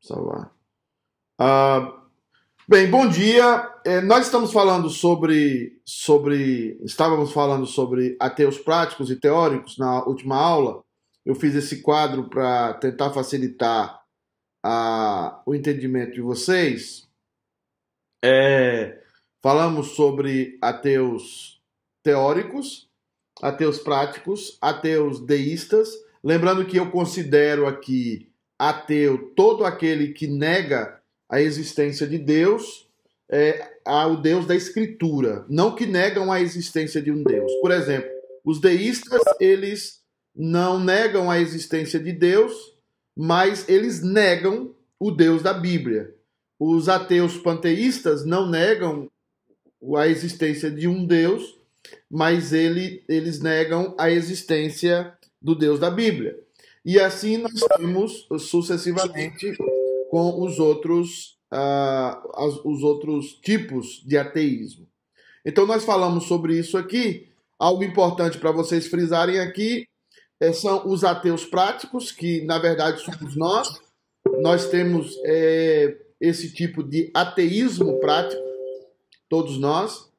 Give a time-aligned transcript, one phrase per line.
[0.00, 0.50] Salvar.
[1.38, 2.04] Ah,
[2.66, 3.70] bem, bom dia.
[3.84, 6.78] É, nós estamos falando sobre, sobre.
[6.82, 10.82] Estávamos falando sobre ateus práticos e teóricos na última aula.
[11.24, 14.02] Eu fiz esse quadro para tentar facilitar
[14.64, 17.06] a, o entendimento de vocês.
[18.24, 19.02] É,
[19.42, 21.60] falamos sobre ateus
[22.02, 22.88] teóricos,
[23.42, 25.90] ateus práticos, ateus deístas.
[26.24, 28.29] Lembrando que eu considero aqui
[28.60, 32.86] ateu todo aquele que nega a existência de Deus,
[33.26, 37.50] é, ao Deus da Escritura, não que negam a existência de um Deus.
[37.62, 38.10] Por exemplo,
[38.44, 40.02] os deístas, eles
[40.36, 42.52] não negam a existência de Deus,
[43.16, 46.14] mas eles negam o Deus da Bíblia.
[46.58, 49.10] Os ateus panteístas não negam
[49.96, 51.58] a existência de um Deus,
[52.10, 56.38] mas ele, eles negam a existência do Deus da Bíblia.
[56.84, 59.56] E assim nós temos sucessivamente
[60.10, 64.86] com os outros, uh, as, os outros tipos de ateísmo.
[65.44, 67.28] Então nós falamos sobre isso aqui.
[67.58, 69.86] Algo importante para vocês frisarem aqui
[70.40, 73.80] é, são os ateus práticos, que na verdade somos nós.
[74.40, 78.42] Nós temos é, esse tipo de ateísmo prático,
[79.28, 80.10] todos nós.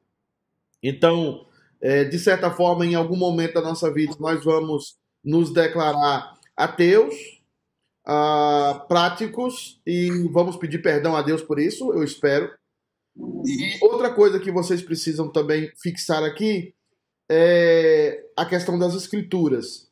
[0.82, 1.46] Então,
[1.80, 7.14] é, de certa forma, em algum momento da nossa vida, nós vamos nos declarar ateus,
[8.06, 12.52] uh, práticos, e vamos pedir perdão a Deus por isso, eu espero.
[13.44, 16.74] E outra coisa que vocês precisam também fixar aqui
[17.30, 19.90] é a questão das escrituras.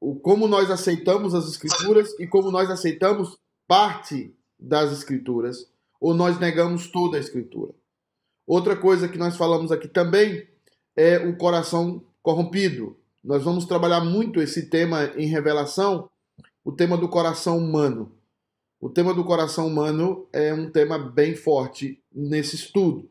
[0.00, 6.38] O, como nós aceitamos as escrituras e como nós aceitamos parte das escrituras, ou nós
[6.38, 7.72] negamos toda a escritura.
[8.46, 10.48] Outra coisa que nós falamos aqui também
[10.96, 12.96] é o coração corrompido.
[13.22, 16.08] Nós vamos trabalhar muito esse tema em revelação,
[16.64, 18.12] o tema do coração humano.
[18.80, 23.10] O tema do coração humano é um tema bem forte nesse estudo.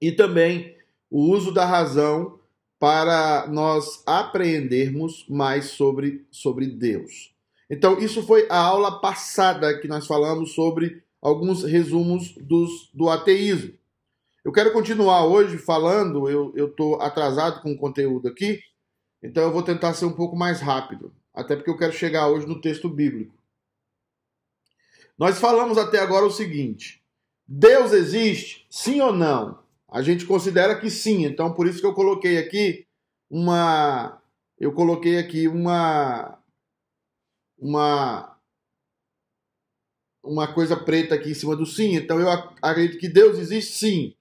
[0.00, 0.76] E também
[1.08, 2.40] o uso da razão
[2.78, 7.32] para nós apreendermos mais sobre, sobre Deus.
[7.70, 13.74] Então, isso foi a aula passada que nós falamos sobre alguns resumos dos, do ateísmo.
[14.44, 18.60] Eu quero continuar hoje falando, eu estou atrasado com o conteúdo aqui,
[19.22, 22.46] então eu vou tentar ser um pouco mais rápido, até porque eu quero chegar hoje
[22.46, 23.34] no texto bíblico.
[25.18, 27.02] Nós falamos até agora o seguinte:
[27.46, 28.66] Deus existe?
[28.70, 29.58] Sim ou não?
[29.88, 32.86] A gente considera que sim, então por isso que eu coloquei aqui
[33.30, 34.20] uma
[34.58, 36.38] eu coloquei aqui uma
[37.58, 38.38] uma
[40.22, 41.94] uma coisa preta aqui em cima do sim.
[41.94, 42.28] Então eu
[42.62, 44.14] acredito que Deus existe sim.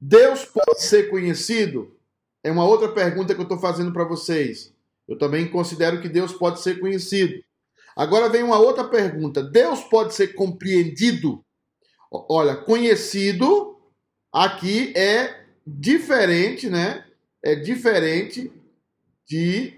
[0.00, 1.97] Deus pode ser conhecido?
[2.42, 4.72] É uma outra pergunta que eu estou fazendo para vocês.
[5.06, 7.42] Eu também considero que Deus pode ser conhecido.
[7.96, 11.44] Agora vem uma outra pergunta: Deus pode ser compreendido?
[12.10, 13.76] Olha, conhecido
[14.32, 17.04] aqui é diferente, né?
[17.42, 18.52] É diferente
[19.26, 19.74] de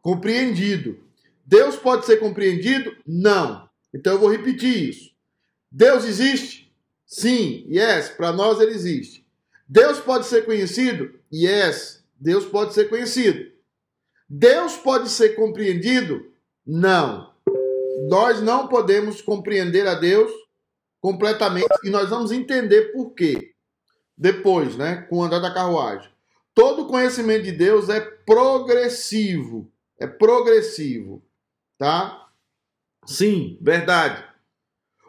[0.00, 0.98] compreendido.
[1.44, 2.96] Deus pode ser compreendido?
[3.06, 3.68] Não.
[3.94, 5.10] Então eu vou repetir isso.
[5.70, 6.72] Deus existe?
[7.06, 9.15] Sim, yes, para nós ele existe.
[9.68, 11.18] Deus pode ser conhecido?
[11.32, 13.50] Yes, Deus pode ser conhecido.
[14.28, 16.32] Deus pode ser compreendido?
[16.64, 17.32] Não.
[18.08, 20.30] Nós não podemos compreender a Deus
[21.00, 23.52] completamente e nós vamos entender por quê.
[24.16, 26.10] Depois, né, com o andar da carruagem.
[26.54, 29.70] Todo conhecimento de Deus é progressivo.
[29.98, 31.22] É progressivo,
[31.78, 32.28] tá?
[33.06, 34.24] Sim, verdade.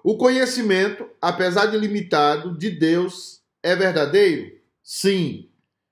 [0.03, 4.59] O conhecimento, apesar de limitado, de Deus é verdadeiro?
[4.83, 5.49] Sim.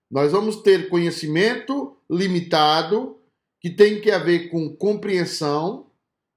[0.10, 3.20] Nós vamos ter conhecimento limitado,
[3.60, 5.90] que tem que ver com compreensão,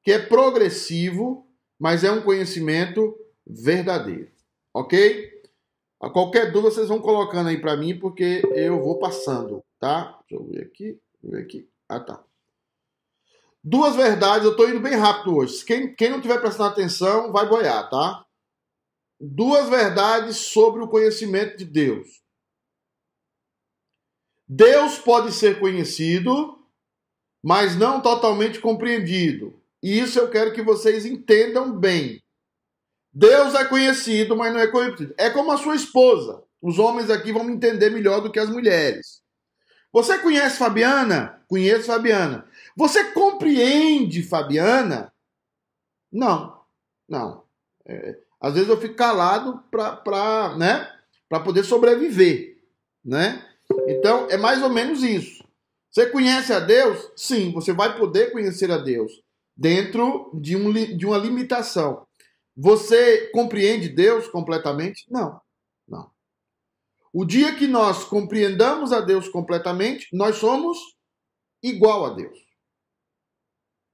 [0.02, 1.46] que é progressivo,
[1.78, 3.14] mas é um conhecimento
[3.46, 4.30] verdadeiro.
[4.72, 5.38] Ok?
[6.00, 10.18] A qualquer dúvida vocês vão colocando aí para mim, porque eu vou passando, tá?
[10.28, 11.68] Deixa eu ver aqui, ver aqui.
[11.88, 12.22] Ah, tá.
[13.62, 15.64] Duas verdades, eu estou indo bem rápido hoje.
[15.64, 18.24] Quem, quem não tiver prestando atenção, vai boiar, tá?
[19.20, 22.22] Duas verdades sobre o conhecimento de Deus.
[24.46, 26.58] Deus pode ser conhecido,
[27.42, 29.60] mas não totalmente compreendido.
[29.82, 32.22] E isso eu quero que vocês entendam bem.
[33.12, 35.14] Deus é conhecido, mas não é compreendido.
[35.18, 36.42] É como a sua esposa.
[36.62, 39.22] Os homens aqui vão entender melhor do que as mulheres.
[39.92, 41.42] Você conhece Fabiana?
[41.46, 42.48] Conheço Fabiana.
[42.76, 45.12] Você compreende Fabiana?
[46.12, 46.62] Não,
[47.08, 47.44] não.
[47.86, 50.90] É, às vezes eu fico calado para né,
[51.44, 52.58] poder sobreviver,
[53.04, 53.44] né?
[53.86, 55.44] Então, é mais ou menos isso.
[55.90, 57.10] Você conhece a Deus?
[57.16, 59.12] Sim, você vai poder conhecer a Deus
[59.56, 62.06] dentro de, um, de uma limitação.
[62.56, 65.04] Você compreende Deus completamente?
[65.10, 65.40] Não,
[65.86, 66.10] não.
[67.12, 70.78] O dia que nós compreendamos a Deus completamente, nós somos
[71.62, 72.38] igual a Deus.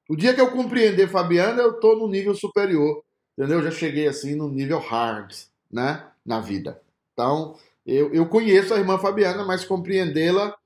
[0.09, 3.04] O dia que eu compreender Fabiana, eu estou no nível superior,
[3.37, 3.59] entendeu?
[3.59, 5.33] Eu já cheguei assim no nível hard,
[5.71, 6.81] né, na vida.
[7.13, 10.57] Então, eu, eu conheço a irmã Fabiana, mas compreendê-la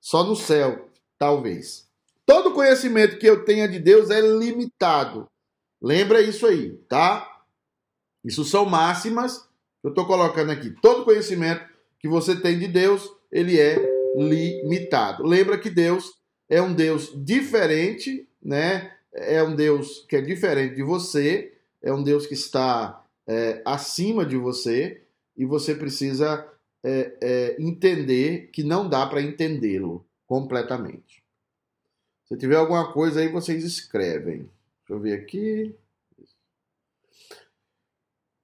[0.00, 0.88] só no céu,
[1.18, 1.86] talvez.
[2.24, 5.28] Todo conhecimento que eu tenha de Deus é limitado.
[5.80, 7.42] Lembra isso aí, tá?
[8.24, 9.46] Isso são máximas
[9.86, 10.70] eu estou colocando aqui.
[10.82, 11.64] Todo conhecimento
[12.00, 13.78] que você tem de Deus, ele é
[14.16, 15.24] limitado.
[15.24, 16.12] Lembra que Deus
[16.48, 18.92] é um Deus diferente, né?
[19.12, 21.52] É um Deus que é diferente de você,
[21.86, 25.02] é um Deus que está é, acima de você
[25.36, 26.46] e você precisa
[26.82, 31.22] é, é, entender que não dá para entendê-lo completamente.
[32.24, 34.38] Se tiver alguma coisa aí, vocês escrevem.
[34.38, 35.76] Deixa eu ver aqui.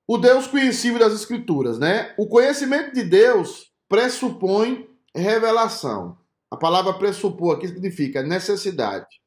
[0.06, 2.15] O Deus conhecido das Escrituras, né?
[2.17, 6.17] O conhecimento de Deus pressupõe revelação.
[6.49, 9.21] A palavra pressupor aqui significa necessidade.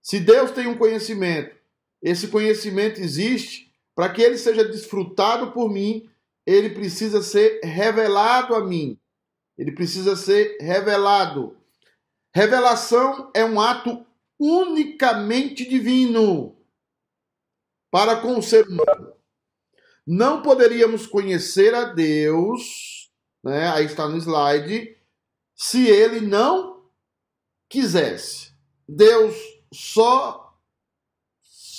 [0.00, 1.54] Se Deus tem um conhecimento,
[2.02, 6.10] esse conhecimento existe para que ele seja desfrutado por mim,
[6.44, 8.98] ele precisa ser revelado a mim.
[9.56, 11.56] Ele precisa ser revelado.
[12.34, 14.04] Revelação é um ato
[14.38, 16.56] unicamente divino
[17.90, 19.12] para com o ser humano.
[20.04, 23.12] Não poderíamos conhecer a Deus,
[23.44, 23.70] né?
[23.70, 24.96] Aí está no slide,
[25.54, 26.90] se ele não
[27.68, 28.52] quisesse.
[28.88, 29.36] Deus
[29.72, 30.51] só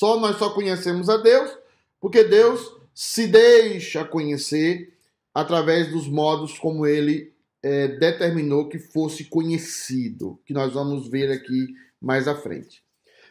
[0.04, 1.50] só nós só conhecemos a Deus
[1.98, 4.98] porque Deus se deixa conhecer
[5.34, 7.32] através dos modos como ele
[7.64, 12.84] é, determinou que fosse conhecido, que nós vamos ver aqui mais à frente.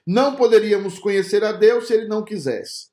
[0.07, 2.87] Não poderíamos conhecer a Deus se ele não quisesse.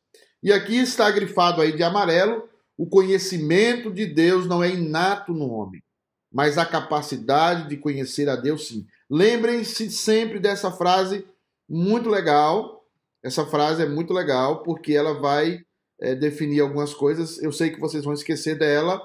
[0.43, 5.49] E aqui está grifado aí de amarelo: o conhecimento de Deus não é inato no
[5.51, 5.81] homem,
[6.29, 8.85] mas a capacidade de conhecer a Deus sim.
[9.09, 11.25] Lembrem-se sempre dessa frase
[11.69, 12.78] muito legal.
[13.23, 15.61] Essa frase é muito legal porque ela vai
[16.01, 17.41] é, definir algumas coisas.
[17.41, 19.01] Eu sei que vocês vão esquecer dela.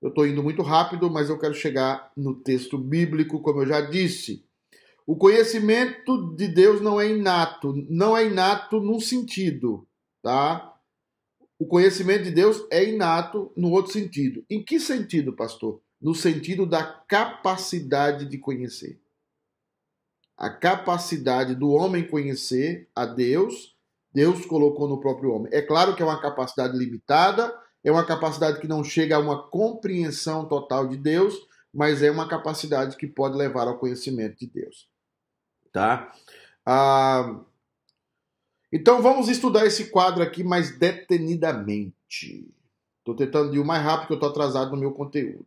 [0.00, 3.80] Eu estou indo muito rápido, mas eu quero chegar no texto bíblico, como eu já
[3.80, 4.44] disse.
[5.06, 9.86] O conhecimento de Deus não é inato, não é inato num sentido,
[10.22, 10.74] tá?
[11.58, 14.44] O conhecimento de Deus é inato no outro sentido.
[14.48, 15.80] Em que sentido, pastor?
[16.00, 19.00] No sentido da capacidade de conhecer
[20.38, 23.76] a capacidade do homem conhecer a Deus,
[24.14, 25.52] Deus colocou no próprio homem.
[25.52, 27.52] É claro que é uma capacidade limitada,
[27.82, 31.34] é uma capacidade que não chega a uma compreensão total de Deus,
[31.74, 34.88] mas é uma capacidade que pode levar ao conhecimento de Deus.
[35.72, 36.12] Tá?
[36.64, 37.40] Ah,
[38.72, 42.48] então vamos estudar esse quadro aqui mais detenidamente.
[42.98, 45.46] Estou tentando ir o mais rápido que eu estou atrasado no meu conteúdo.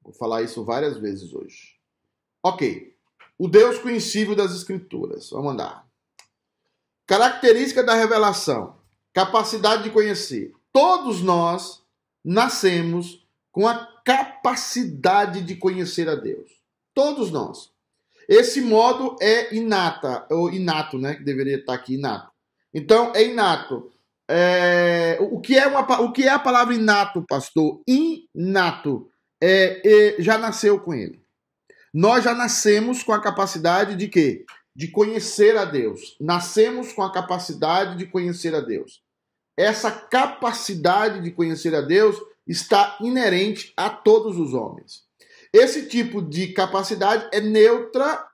[0.00, 1.76] Vou falar isso várias vezes hoje.
[2.42, 2.91] Ok.
[3.42, 5.30] O Deus conhecível das Escrituras.
[5.30, 5.84] Vamos andar.
[7.04, 8.76] Característica da revelação:
[9.12, 10.52] capacidade de conhecer.
[10.72, 11.82] Todos nós
[12.24, 16.52] nascemos com a capacidade de conhecer a Deus.
[16.94, 17.72] Todos nós.
[18.28, 21.16] Esse modo é inata, ou inato, né?
[21.16, 22.30] Que deveria estar aqui, inato.
[22.72, 23.90] Então, é inato.
[24.30, 27.82] É, o, que é uma, o que é a palavra inato, pastor?
[27.88, 29.10] Inato.
[29.42, 31.21] É, é, já nasceu com ele.
[31.92, 34.46] Nós já nascemos com a capacidade de quê?
[34.74, 36.16] De conhecer a Deus.
[36.18, 39.02] Nascemos com a capacidade de conhecer a Deus.
[39.56, 45.02] Essa capacidade de conhecer a Deus está inerente a todos os homens.
[45.52, 48.26] Esse tipo de capacidade é neutra,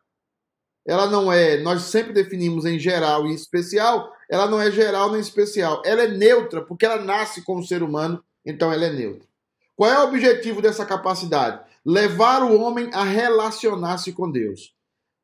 [0.86, 5.20] ela não é, nós sempre definimos em geral e especial, ela não é geral nem
[5.20, 5.82] especial.
[5.84, 9.26] Ela é neutra porque ela nasce com o ser humano, então ela é neutra.
[9.74, 11.67] Qual é o objetivo dessa capacidade?
[11.88, 14.75] Levar o homem a relacionar-se com Deus.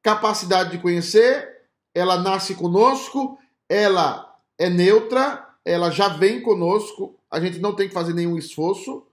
[0.02, 1.47] Capacidade de conhecer,
[1.94, 7.92] ela nasce conosco, ela é neutra, ela já vem conosco, a gente não tem que
[7.92, 9.06] fazer nenhum esforço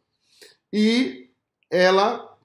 [0.72, 1.29] e
[1.70, 2.38] ela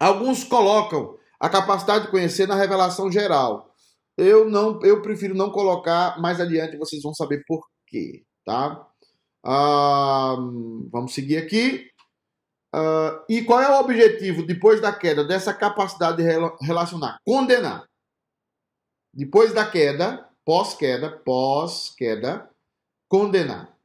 [0.00, 3.74] alguns colocam a capacidade de conhecer na revelação geral.
[4.16, 8.88] Eu não, eu prefiro não colocar mais adiante, vocês vão saber por quê, tá?
[9.44, 10.36] Ah,
[10.90, 11.91] vamos seguir aqui.
[12.74, 17.18] Uh, e qual é o objetivo, depois da queda, dessa capacidade de relacionar?
[17.24, 17.86] Condenar.
[19.12, 22.50] Depois da queda, pós-queda, pós-queda,
[23.08, 23.76] condenar.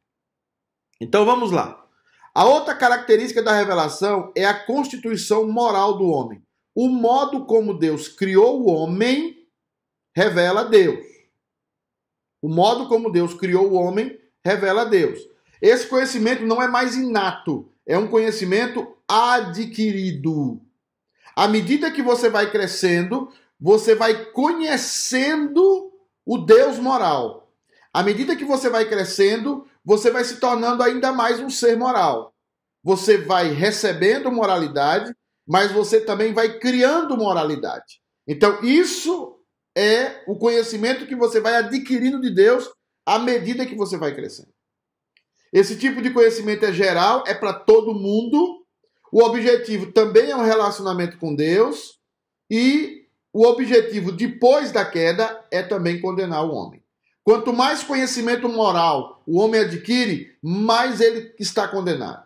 [1.02, 1.86] Então vamos lá.
[2.34, 6.42] A outra característica da revelação é a constituição moral do homem.
[6.74, 9.36] O modo como Deus criou o homem
[10.16, 11.06] revela Deus.
[12.42, 15.20] O modo como Deus criou o homem revela Deus.
[15.62, 20.62] Esse conhecimento não é mais inato, é um conhecimento adquirido.
[21.36, 25.92] À medida que você vai crescendo, você vai conhecendo
[26.26, 27.52] o Deus moral.
[27.94, 32.34] À medida que você vai crescendo, você vai se tornando ainda mais um ser moral.
[32.84, 35.16] Você vai recebendo moralidade,
[35.48, 38.02] mas você também vai criando moralidade.
[38.28, 39.40] Então, isso
[39.76, 42.70] é o conhecimento que você vai adquirindo de Deus
[43.06, 44.57] à medida que você vai crescendo.
[45.52, 48.66] Esse tipo de conhecimento é geral, é para todo mundo.
[49.12, 51.98] O objetivo também é um relacionamento com Deus.
[52.50, 56.84] E o objetivo depois da queda é também condenar o homem.
[57.24, 62.26] Quanto mais conhecimento moral o homem adquire, mais ele está condenado.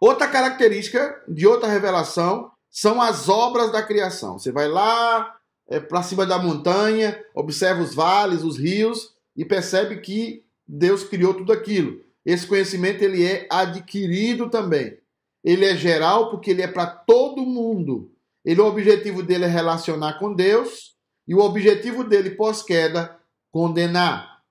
[0.00, 4.38] Outra característica de outra revelação são as obras da criação.
[4.38, 5.36] Você vai lá
[5.68, 11.34] é, para cima da montanha, observa os vales, os rios e percebe que Deus criou
[11.34, 12.02] tudo aquilo.
[12.24, 14.98] Esse conhecimento ele é adquirido também.
[15.44, 18.10] Ele é geral porque ele é para todo mundo.
[18.42, 20.96] Ele o objetivo dele é relacionar com Deus
[21.28, 24.42] e o objetivo dele pós-queda condenar.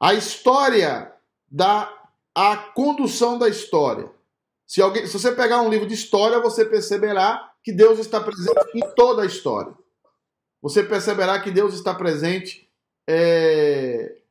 [0.00, 1.14] A história
[1.48, 1.98] da
[2.34, 4.10] a condução da história.
[4.66, 8.58] Se, alguém, se você pegar um livro de história, você perceberá que Deus está presente
[8.74, 9.74] em toda a história.
[10.62, 12.68] Você perceberá que Deus está presente
[13.06, 14.21] é,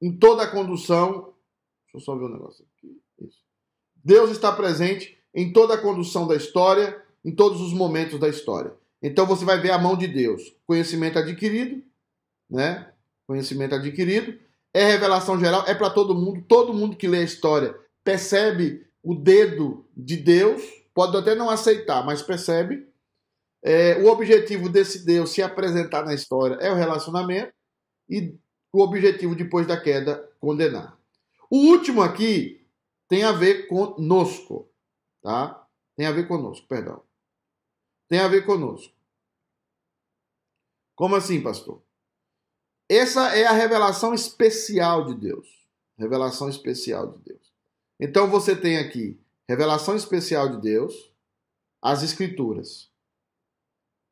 [0.00, 1.34] em toda a condução.
[1.84, 3.00] Deixa eu só ver um negócio aqui.
[3.20, 3.38] Isso.
[4.02, 8.74] Deus está presente em toda a condução da história, em todos os momentos da história.
[9.02, 10.54] Então você vai ver a mão de Deus.
[10.66, 11.82] Conhecimento adquirido,
[12.48, 12.92] né?
[13.26, 14.38] Conhecimento adquirido.
[14.72, 16.44] É revelação geral, é para todo mundo.
[16.46, 20.62] Todo mundo que lê a história percebe o dedo de Deus.
[20.94, 22.88] Pode até não aceitar, mas percebe.
[23.62, 27.52] É, o objetivo desse Deus se apresentar na história é o relacionamento.
[28.08, 28.34] E
[28.72, 30.98] o objetivo depois da queda, condenar.
[31.50, 32.64] O último aqui
[33.08, 34.70] tem a ver conosco,
[35.22, 35.66] tá?
[35.96, 37.02] Tem a ver conosco, perdão.
[38.08, 38.94] Tem a ver conosco.
[40.94, 41.82] Como assim, pastor?
[42.88, 45.48] Essa é a revelação especial de Deus.
[45.98, 47.52] Revelação especial de Deus.
[47.98, 51.12] Então você tem aqui revelação especial de Deus,
[51.82, 52.88] as escrituras.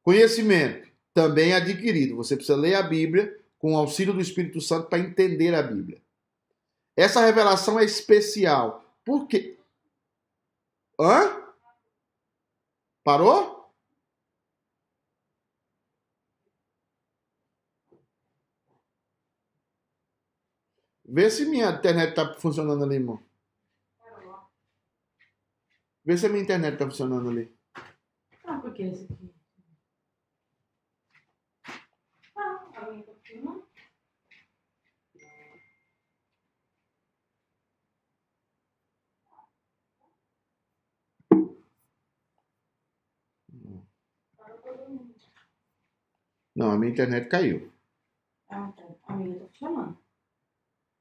[0.03, 2.17] Conhecimento também adquirido.
[2.17, 6.01] Você precisa ler a Bíblia com o auxílio do Espírito Santo para entender a Bíblia.
[6.97, 8.85] Essa revelação é especial.
[9.05, 9.59] Por quê?
[10.99, 11.43] Hã?
[13.05, 13.59] Parou?
[21.11, 23.23] Vê se minha internet está funcionando ali, irmão.
[26.05, 27.57] Vê se a minha internet está funcionando ali.
[28.45, 29.35] Ah, por que esse aqui?
[32.37, 33.01] Ah, a minha
[46.57, 47.71] Não, a minha internet caiu.
[48.49, 48.85] Ah, tá.
[49.09, 49.99] A minha tá chamando.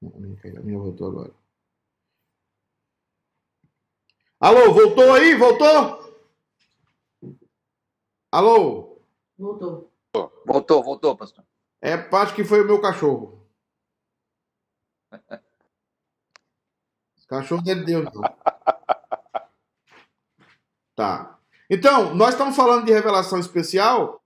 [0.01, 0.60] Não, a minha caiu.
[0.60, 1.34] A minha voltou agora.
[4.39, 5.34] Alô, voltou aí?
[5.36, 6.13] Voltou?
[8.31, 9.01] Alô?
[9.38, 9.91] Voltou.
[10.46, 11.43] Voltou, voltou, pastor.
[11.88, 13.41] É, acho que foi o meu cachorro.
[17.29, 18.22] Cachorro não é de Deus, não.
[20.96, 21.38] Tá.
[21.70, 24.24] Então, nós estamos falando de revelação especial.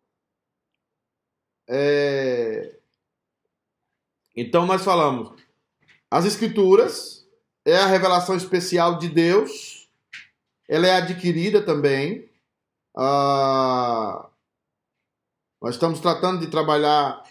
[1.67, 2.79] É...
[4.35, 5.41] Então, nós falamos
[6.11, 7.25] as Escrituras
[7.63, 9.89] é a revelação especial de Deus.
[10.67, 12.29] Ela é adquirida também.
[12.95, 14.29] Ah,
[15.61, 17.23] nós estamos tratando de trabalhar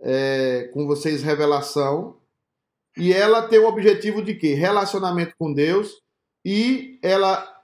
[0.00, 2.16] é, com vocês revelação.
[2.96, 4.54] E ela tem o objetivo de quê?
[4.54, 6.00] Relacionamento com Deus.
[6.44, 7.56] E ela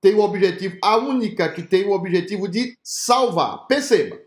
[0.00, 3.66] tem o objetivo, a única que tem o objetivo de salvar.
[3.66, 4.18] Perceba,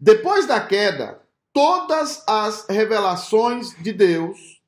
[0.00, 1.20] depois da queda,
[1.52, 4.60] todas as revelações de Deus,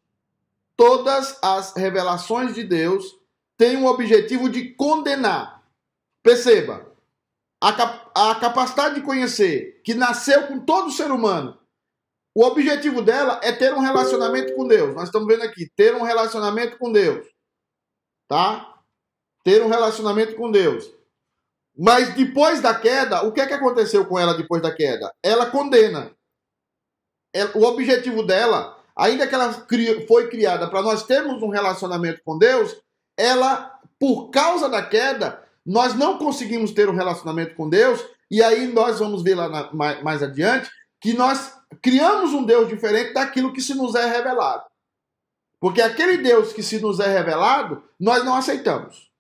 [0.77, 3.05] todas as revelações de Deus
[3.57, 5.63] têm o objetivo de condenar.
[6.23, 6.87] Perceba,
[7.61, 11.59] a, cap a capacidade de conhecer que nasceu com todo ser humano,
[12.35, 14.95] o objetivo dela é ter um relacionamento com Deus.
[14.95, 17.27] Nós estamos vendo aqui, ter um relacionamento com Deus.
[18.29, 18.75] Tá?
[19.45, 20.91] ter um relacionamento com Deus.
[21.77, 25.13] Mas depois da queda, o que é que aconteceu com ela depois da queda?
[25.23, 26.11] Ela condena.
[27.55, 29.53] O objetivo dela, ainda que ela
[30.09, 32.75] foi criada para nós termos um relacionamento com Deus,
[33.19, 38.69] ela, por causa da queda, nós não conseguimos ter um relacionamento com Deus, e aí
[38.69, 40.71] nós vamos ver lá mais adiante
[41.05, 44.65] que nós criamos um Deus diferente daquilo que se nos é revelado.
[45.61, 49.13] Porque aquele Deus que se nos é revelado, nós não aceitamos.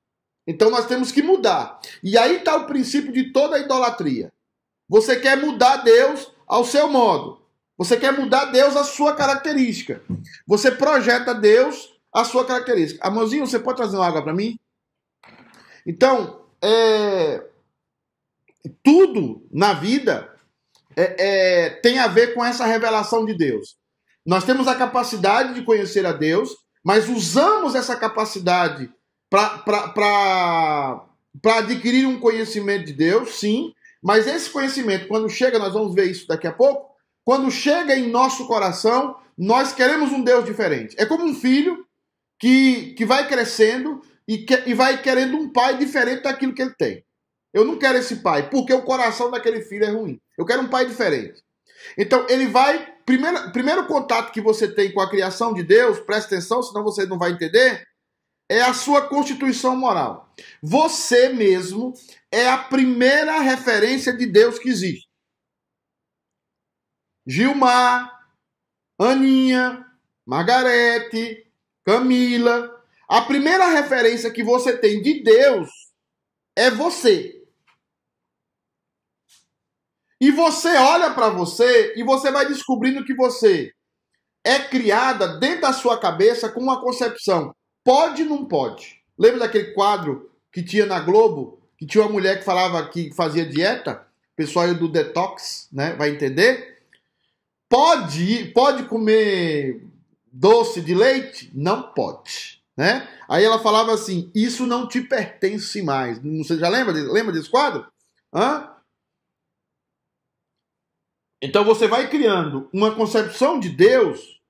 [0.46, 1.78] Então nós temos que mudar.
[2.02, 4.32] E aí está o princípio de toda idolatria.
[4.88, 7.42] Você quer mudar Deus ao seu modo.
[7.76, 10.02] Você quer mudar Deus à sua característica.
[10.46, 13.06] Você projeta Deus à sua característica.
[13.06, 14.58] Amorzinho, você pode trazer uma água para mim?
[15.86, 17.44] Então, é...
[18.82, 20.33] tudo na vida
[20.96, 23.76] é, é, tem a ver com essa revelação de Deus.
[24.24, 26.50] Nós temos a capacidade de conhecer a Deus,
[26.84, 28.90] mas usamos essa capacidade
[29.30, 31.04] para
[31.58, 33.72] adquirir um conhecimento de Deus, sim,
[34.02, 38.10] mas esse conhecimento, quando chega, nós vamos ver isso daqui a pouco, quando chega em
[38.10, 40.94] nosso coração, nós queremos um Deus diferente.
[40.98, 41.84] É como um filho
[42.38, 46.74] que, que vai crescendo e, que, e vai querendo um pai diferente daquilo que ele
[46.74, 47.04] tem.
[47.54, 50.20] Eu não quero esse pai, porque o coração daquele filho é ruim.
[50.36, 51.40] Eu quero um pai diferente.
[51.96, 52.92] Então, ele vai.
[53.06, 57.06] Primeiro, primeiro contato que você tem com a criação de Deus, presta atenção, senão você
[57.06, 57.86] não vai entender,
[58.48, 60.34] é a sua constituição moral.
[60.62, 61.94] Você mesmo
[62.32, 65.06] é a primeira referência de Deus que existe.
[67.26, 68.10] Gilmar,
[68.98, 69.86] Aninha,
[70.26, 71.46] Margarete,
[71.84, 72.82] Camila.
[73.08, 75.70] A primeira referência que você tem de Deus
[76.56, 77.33] é você.
[80.24, 83.70] E você olha para você e você vai descobrindo que você
[84.42, 87.54] é criada dentro da sua cabeça com uma concepção.
[87.84, 89.02] Pode não pode?
[89.18, 93.44] Lembra daquele quadro que tinha na Globo, que tinha uma mulher que falava que fazia
[93.44, 94.02] dieta?
[94.32, 95.92] O pessoal do detox, né?
[95.92, 96.78] Vai entender?
[97.68, 99.82] Pode, pode comer
[100.32, 101.50] doce de leite?
[101.52, 103.06] Não pode, né?
[103.28, 106.18] Aí ela falava assim: "Isso não te pertence mais".
[106.18, 107.86] Você já lembra, lembra desse quadro?
[108.34, 108.73] Hã?
[111.44, 114.40] Então você vai criando uma concepção de Deus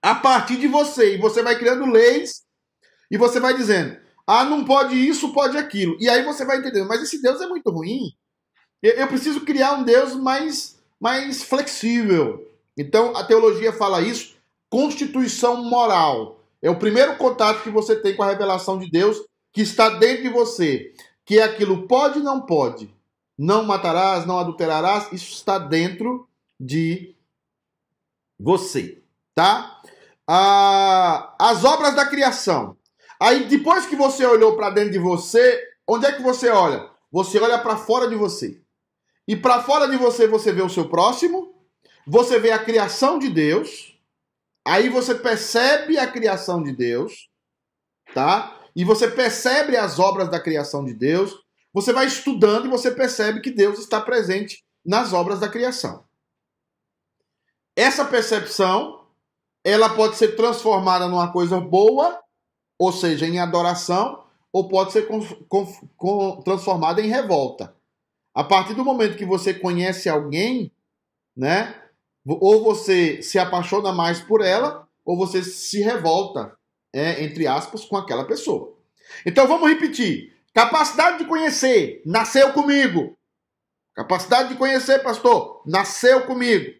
[0.00, 1.16] a partir de você.
[1.16, 2.44] E você vai criando leis
[3.10, 5.98] e você vai dizendo: ah, não pode isso, pode aquilo.
[6.00, 8.10] E aí você vai entendendo, mas esse Deus é muito ruim.
[8.82, 12.50] Eu preciso criar um Deus mais, mais flexível.
[12.74, 14.34] Então a teologia fala isso.
[14.70, 16.40] Constituição moral.
[16.62, 19.22] É o primeiro contato que você tem com a revelação de Deus
[19.52, 20.94] que está dentro de você.
[21.26, 22.93] Que é aquilo pode não pode
[23.36, 27.14] não matarás, não adulterarás, isso está dentro de
[28.38, 29.02] você,
[29.34, 29.80] tá?
[30.26, 32.76] Ah, as obras da criação.
[33.20, 36.88] Aí depois que você olhou para dentro de você, onde é que você olha?
[37.10, 38.60] Você olha para fora de você.
[39.26, 41.54] E para fora de você você vê o seu próximo,
[42.06, 43.98] você vê a criação de Deus,
[44.66, 47.28] aí você percebe a criação de Deus,
[48.12, 48.60] tá?
[48.76, 51.43] E você percebe as obras da criação de Deus,
[51.74, 56.04] você vai estudando e você percebe que Deus está presente nas obras da criação.
[57.74, 59.08] Essa percepção,
[59.64, 62.22] ela pode ser transformada numa coisa boa,
[62.78, 65.08] ou seja, em adoração, ou pode ser
[66.44, 67.74] transformada em revolta.
[68.32, 70.70] A partir do momento que você conhece alguém,
[71.36, 71.82] né?
[72.24, 76.56] Ou você se apaixona mais por ela, ou você se revolta,
[76.92, 78.78] é, entre aspas, com aquela pessoa.
[79.26, 80.33] Então vamos repetir.
[80.54, 83.18] Capacidade de conhecer, nasceu comigo.
[83.92, 86.72] Capacidade de conhecer, pastor, nasceu comigo.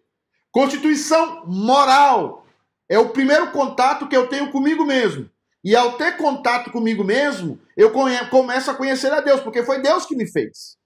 [0.49, 2.47] Constituição moral
[2.87, 5.29] é o primeiro contato que eu tenho comigo mesmo.
[5.61, 10.05] E ao ter contato comigo mesmo, eu começo a conhecer a Deus, porque foi Deus
[10.05, 10.77] que me fez.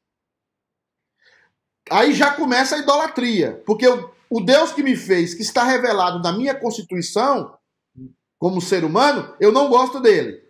[1.92, 6.32] Aí já começa a idolatria, porque o Deus que me fez, que está revelado na
[6.32, 7.56] minha constituição,
[8.40, 10.49] como ser humano, eu não gosto dele.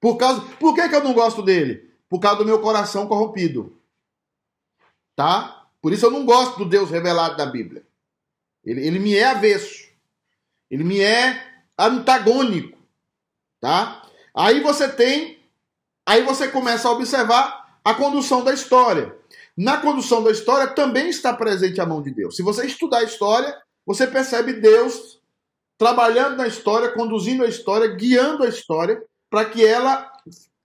[0.00, 1.90] Por, causa, por que, que eu não gosto dele?
[2.08, 3.80] Por causa do meu coração corrompido.
[5.14, 5.66] Tá?
[5.80, 7.86] Por isso eu não gosto do Deus revelado da Bíblia.
[8.64, 9.86] Ele, ele me é avesso.
[10.70, 11.42] Ele me é
[11.78, 12.78] antagônico.
[13.60, 14.02] Tá?
[14.34, 15.38] Aí você tem.
[16.04, 19.16] Aí você começa a observar a condução da história.
[19.56, 22.36] Na condução da história também está presente a mão de Deus.
[22.36, 23.56] Se você estudar a história,
[23.86, 25.20] você percebe Deus
[25.78, 30.12] trabalhando na história, conduzindo a história, guiando a história para que ela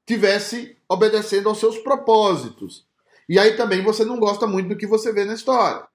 [0.05, 2.85] tivesse obedecendo aos seus propósitos.
[3.27, 5.87] E aí também você não gosta muito do que você vê na história.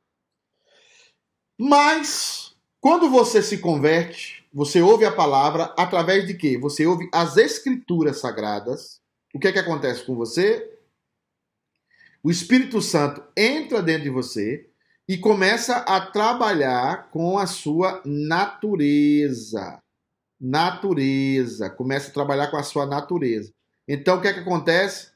[1.58, 6.58] Mas quando você se converte, você ouve a palavra através de quê?
[6.58, 9.00] Você ouve as escrituras sagradas.
[9.34, 10.72] O que é que acontece com você?
[12.22, 14.68] O Espírito Santo entra dentro de você
[15.08, 19.80] e começa a trabalhar com a sua natureza
[20.40, 23.52] natureza, começa a trabalhar com a sua natureza.
[23.88, 25.10] Então o que é que acontece?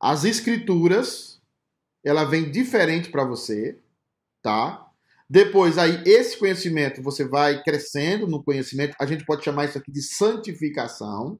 [0.00, 1.40] As escrituras,
[2.04, 3.78] ela vem diferente para você,
[4.42, 4.86] tá?
[5.28, 8.96] Depois, aí, esse conhecimento, você vai crescendo no conhecimento.
[9.00, 11.38] A gente pode chamar isso aqui de santificação.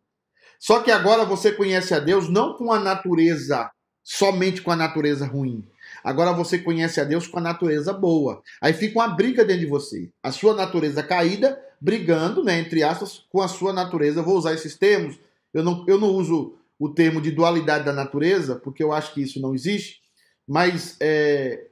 [0.61, 3.69] Só que agora você conhece a Deus não com a natureza,
[4.05, 5.67] somente com a natureza ruim.
[6.05, 8.41] Agora você conhece a Deus com a natureza boa.
[8.63, 10.09] Aí fica uma briga dentro de você.
[10.23, 14.21] A sua natureza caída brigando, né, entre aspas, com a sua natureza.
[14.21, 15.19] Eu vou usar esses termos.
[15.53, 19.23] Eu não, eu não uso o termo de dualidade da natureza, porque eu acho que
[19.23, 20.01] isso não existe.
[20.47, 21.69] Mas é,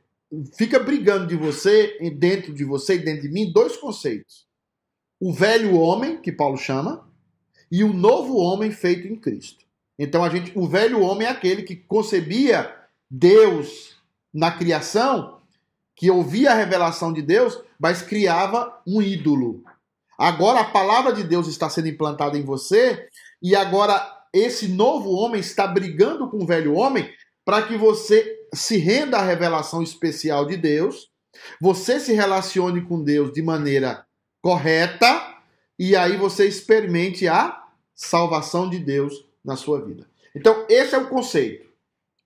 [0.56, 4.46] fica brigando de você, dentro de você e dentro de mim, dois conceitos.
[5.20, 7.08] O velho homem, que Paulo chama,
[7.70, 9.64] e o novo homem feito em Cristo.
[9.98, 12.74] Então a gente, o velho homem é aquele que concebia
[13.10, 13.96] Deus
[14.32, 15.40] na criação,
[15.96, 19.64] que ouvia a revelação de Deus, mas criava um ídolo.
[20.18, 23.08] Agora a palavra de Deus está sendo implantada em você
[23.40, 24.04] e agora
[24.34, 27.08] esse novo homem está brigando com o velho homem
[27.44, 31.08] para que você se renda à revelação especial de Deus,
[31.60, 34.04] você se relacione com Deus de maneira
[34.42, 35.36] correta
[35.78, 40.06] e aí você experimente a salvação de Deus na sua vida.
[40.34, 41.68] Então, esse é o conceito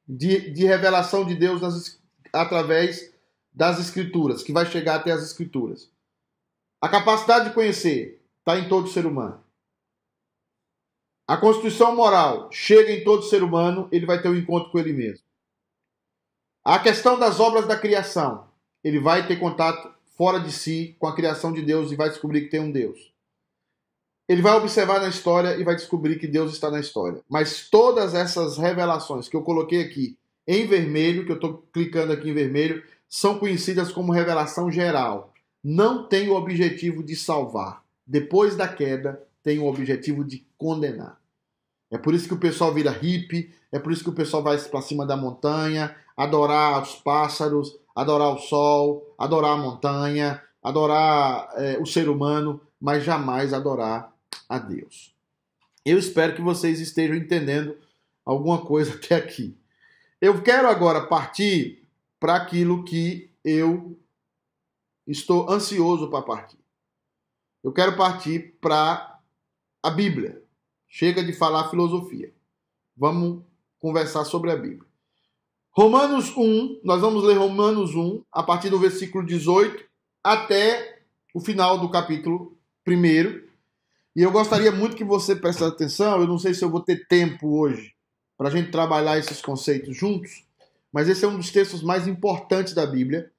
[0.09, 2.01] de, de revelação de Deus nas,
[2.33, 3.13] através
[3.53, 5.92] das Escrituras, que vai chegar até as Escrituras.
[6.83, 9.41] A capacidade de conhecer está em todo ser humano.
[11.29, 14.93] A constituição moral chega em todo ser humano, ele vai ter um encontro com ele
[14.93, 15.25] mesmo.
[16.65, 18.49] A questão das obras da criação,
[18.83, 22.43] ele vai ter contato fora de si com a criação de Deus e vai descobrir
[22.43, 23.13] que tem um Deus.
[24.29, 27.23] Ele vai observar na história e vai descobrir que Deus está na história.
[27.29, 30.19] Mas todas essas revelações que eu coloquei aqui
[30.49, 35.32] em vermelho, que eu estou clicando aqui em vermelho, são conhecidas como revelação geral.
[35.63, 37.85] Não tem o objetivo de salvar.
[38.07, 41.21] Depois da queda, tem o objetivo de condenar.
[41.91, 44.59] É por isso que o pessoal vira hippie, é por isso que o pessoal vai
[44.59, 51.79] para cima da montanha, adorar os pássaros, adorar o sol, adorar a montanha, adorar é,
[51.79, 54.13] o ser humano, mas jamais adorar
[54.49, 55.15] a Deus.
[55.85, 57.77] Eu espero que vocês estejam entendendo
[58.25, 59.57] alguma coisa até aqui.
[60.21, 61.83] Eu quero agora partir
[62.19, 63.99] para aquilo que eu
[65.07, 66.59] estou ansioso para partir.
[67.63, 69.19] Eu quero partir para
[69.83, 70.43] a Bíblia.
[70.89, 72.33] Chega de falar filosofia.
[72.97, 73.43] Vamos
[73.81, 74.87] conversar sobre a Bíblia.
[75.75, 79.83] Romanos 1, nós vamos ler Romanos 1, a partir do versículo 18
[80.23, 81.01] até
[81.35, 82.93] o final do capítulo 1.
[84.15, 86.21] E eu gostaria muito que você prestasse atenção.
[86.21, 87.95] Eu não sei se eu vou ter tempo hoje
[88.37, 90.45] para a gente trabalhar esses conceitos juntos,
[90.93, 93.32] mas esse é um dos textos mais importantes da Bíblia.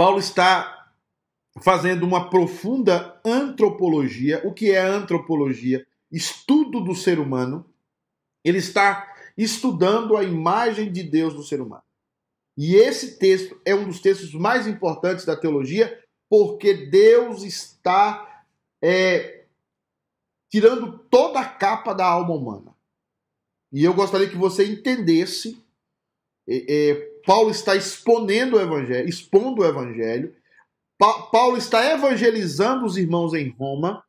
[0.00, 0.94] Paulo está
[1.60, 4.40] fazendo uma profunda antropologia.
[4.46, 5.86] O que é antropologia?
[6.10, 7.66] Estudo do ser humano.
[8.42, 11.82] Ele está estudando a imagem de Deus no ser humano.
[12.56, 18.46] E esse texto é um dos textos mais importantes da teologia, porque Deus está
[18.80, 19.44] é,
[20.48, 22.74] tirando toda a capa da alma humana.
[23.70, 25.62] E eu gostaria que você entendesse.
[26.48, 30.34] É, é, Paulo está exponendo o evangelho, expondo o evangelho.
[30.98, 34.02] Pa Paulo está evangelizando os irmãos em Roma.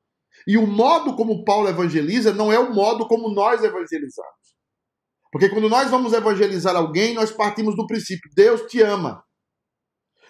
[0.48, 4.42] E o modo como Paulo evangeliza não é o modo como nós evangelizamos.
[5.32, 9.24] Porque quando nós vamos evangelizar alguém, nós partimos do princípio: Deus te ama.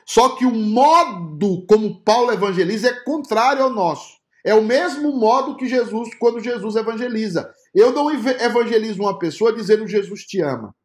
[0.05, 4.19] Só que o modo como Paulo evangeliza é contrário ao nosso.
[4.43, 7.51] É o mesmo modo que Jesus, quando Jesus evangeliza.
[7.73, 10.75] Eu não evangelizo uma pessoa dizendo Jesus te ama.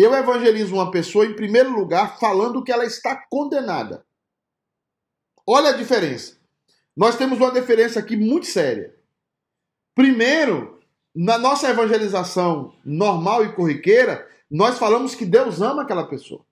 [0.00, 4.06] Eu evangelizo uma pessoa, em primeiro lugar, falando que ela está condenada.
[5.44, 6.38] Olha a diferença.
[6.96, 8.96] Nós temos uma diferença aqui muito séria.
[9.96, 10.80] Primeiro,
[11.12, 16.46] na nossa evangelização normal e corriqueira, nós falamos que Deus ama aquela pessoa.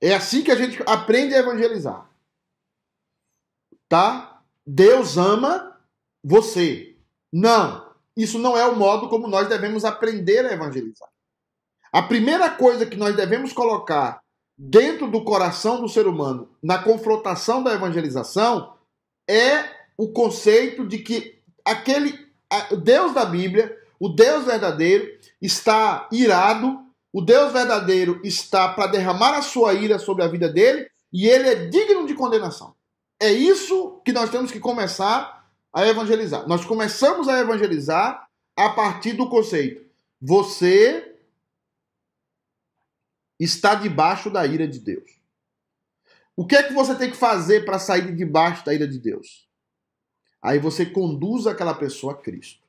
[0.00, 2.10] É assim que a gente aprende a evangelizar.
[3.90, 4.42] Tá?
[4.66, 5.78] Deus ama
[6.22, 6.96] você.
[7.30, 7.92] Não.
[8.16, 11.12] Isso não é o modo como nós devemos aprender a evangelizar.
[11.94, 14.20] A primeira coisa que nós devemos colocar
[14.58, 18.74] dentro do coração do ser humano na confrontação da evangelização
[19.30, 19.64] é
[19.96, 22.18] o conceito de que aquele
[22.82, 25.08] Deus da Bíblia, o Deus verdadeiro,
[25.40, 26.80] está irado,
[27.12, 31.48] o Deus verdadeiro está para derramar a sua ira sobre a vida dele e ele
[31.48, 32.74] é digno de condenação.
[33.22, 36.44] É isso que nós temos que começar a evangelizar.
[36.48, 38.26] Nós começamos a evangelizar
[38.56, 39.80] a partir do conceito:
[40.20, 41.13] você
[43.38, 45.10] está debaixo da ira de Deus.
[46.36, 48.98] O que é que você tem que fazer para sair de debaixo da ira de
[48.98, 49.48] Deus?
[50.42, 52.62] Aí você conduz aquela pessoa a Cristo.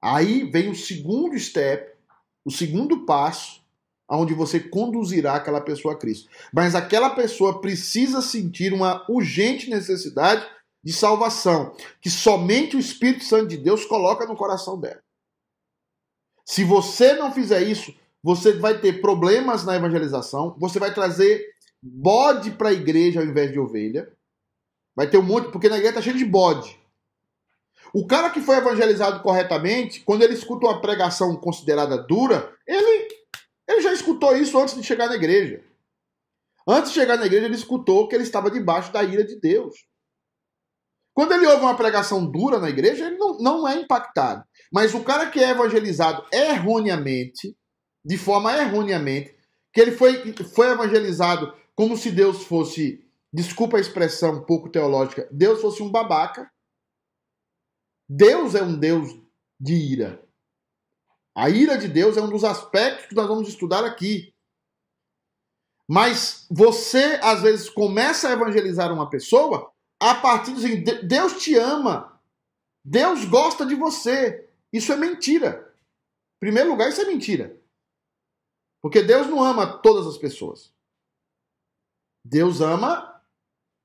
[0.00, 1.96] Aí vem o segundo step,
[2.44, 3.62] o segundo passo,
[4.08, 6.28] onde você conduzirá aquela pessoa a Cristo.
[6.52, 10.46] Mas aquela pessoa precisa sentir uma urgente necessidade
[10.82, 15.02] de salvação, que somente o Espírito Santo de Deus coloca no coração dela.
[16.44, 21.46] Se você não fizer isso, você vai ter problemas na evangelização, você vai trazer
[21.82, 24.10] bode para a igreja ao invés de ovelha.
[24.96, 26.80] Vai ter um monte, porque na igreja tá cheio de bode.
[27.92, 33.08] O cara que foi evangelizado corretamente, quando ele escuta uma pregação considerada dura, ele,
[33.68, 35.62] ele já escutou isso antes de chegar na igreja.
[36.66, 39.74] Antes de chegar na igreja, ele escutou que ele estava debaixo da ira de Deus.
[41.12, 44.42] Quando ele ouve uma pregação dura na igreja, ele não, não é impactado.
[44.72, 47.54] Mas o cara que é evangelizado erroneamente,
[48.04, 49.34] de forma erroneamente,
[49.72, 55.28] que ele foi, foi evangelizado como se Deus fosse, desculpa a expressão um pouco teológica,
[55.32, 56.50] Deus fosse um babaca.
[58.08, 59.16] Deus é um Deus
[59.58, 60.22] de ira.
[61.34, 64.32] A ira de Deus é um dos aspectos que nós vamos estudar aqui.
[65.88, 72.20] Mas você, às vezes, começa a evangelizar uma pessoa a partir de Deus te ama.
[72.84, 74.48] Deus gosta de você.
[74.72, 75.74] Isso é mentira.
[76.36, 77.58] Em primeiro lugar, isso é mentira.
[78.84, 80.70] Porque Deus não ama todas as pessoas.
[82.22, 83.18] Deus ama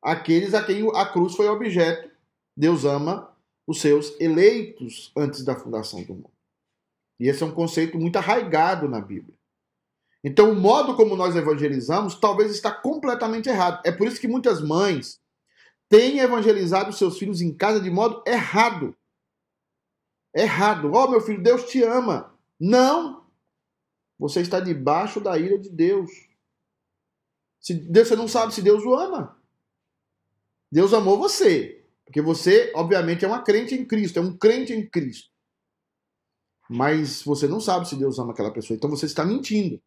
[0.01, 2.11] aqueles a quem a cruz foi objeto.
[2.53, 3.33] Deus ama
[3.65, 6.33] os seus eleitos antes da fundação do mundo.
[7.17, 9.37] E esse é um conceito muito arraigado na Bíblia.
[10.21, 13.81] Então, o modo como nós evangelizamos talvez está completamente errado.
[13.85, 15.21] É por isso que muitas mães
[15.87, 18.93] têm evangelizado seus filhos em casa de modo errado.
[20.35, 20.91] Errado.
[20.93, 22.37] Ó, oh, meu filho, Deus te ama.
[22.59, 23.18] Não!
[24.19, 26.11] Você está debaixo da ira de Deus.
[27.61, 29.39] Se você não sabe se Deus o ama.
[30.69, 31.85] Deus amou você.
[32.03, 35.29] Porque você, obviamente, é uma crente em Cristo, é um crente em Cristo.
[36.69, 38.75] Mas você não sabe se Deus ama aquela pessoa.
[38.75, 39.81] Então você está mentindo.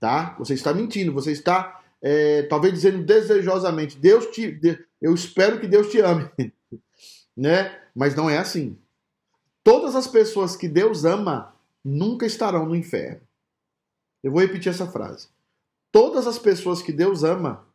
[0.00, 0.34] Tá?
[0.38, 1.12] Você está mentindo.
[1.12, 4.58] Você está, é, talvez, dizendo desejosamente: Deus te.
[5.00, 6.30] Eu espero que Deus te ame.
[7.36, 7.80] né?
[7.94, 8.78] Mas não é assim.
[9.62, 13.26] Todas as pessoas que Deus ama nunca estarão no inferno.
[14.22, 15.28] Eu vou repetir essa frase
[15.92, 17.66] todas as pessoas que Deus ama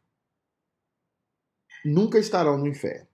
[1.84, 3.08] nunca estarão no inferno.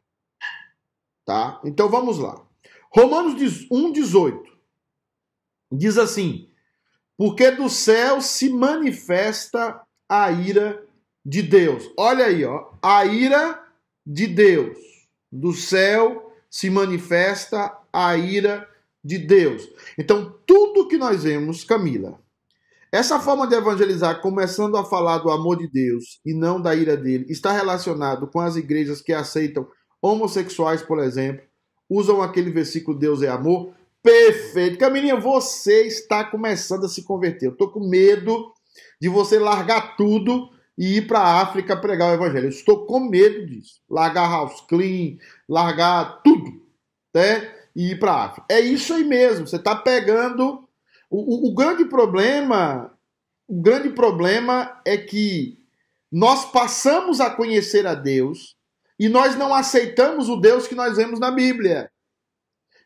[1.25, 1.59] Tá?
[1.63, 2.45] Então vamos lá.
[2.91, 3.33] Romanos
[3.71, 4.43] 1:18
[5.71, 6.49] diz assim:
[7.17, 10.85] Porque do céu se manifesta a ira
[11.25, 11.91] de Deus.
[11.97, 13.63] Olha aí, ó, a ira
[14.05, 14.77] de Deus.
[15.31, 18.68] Do céu se manifesta a ira
[19.03, 19.67] de Deus.
[19.97, 22.19] Então, tudo que nós vemos, Camila,
[22.91, 26.97] essa forma de evangelizar, começando a falar do amor de Deus e não da ira
[26.97, 29.67] dele, está relacionado com as igrejas que aceitam
[30.01, 31.45] homossexuais, por exemplo,
[31.89, 33.73] usam aquele versículo Deus é amor.
[34.01, 34.77] Perfeito.
[34.77, 37.47] Camilinha, você está começando a se converter.
[37.47, 38.53] Eu estou com medo
[39.01, 42.45] de você largar tudo e ir para a África pregar o evangelho.
[42.45, 43.81] Eu estou com medo disso.
[43.89, 46.61] Largar house clean, largar tudo,
[47.13, 47.58] né?
[47.75, 48.47] E ir para a África.
[48.49, 49.47] É isso aí mesmo.
[49.47, 50.67] Você está pegando
[51.09, 52.91] o, o, o grande problema,
[53.47, 55.57] o grande problema é que
[56.11, 58.55] nós passamos a conhecer a Deus
[58.99, 61.89] e nós não aceitamos o Deus que nós vemos na Bíblia.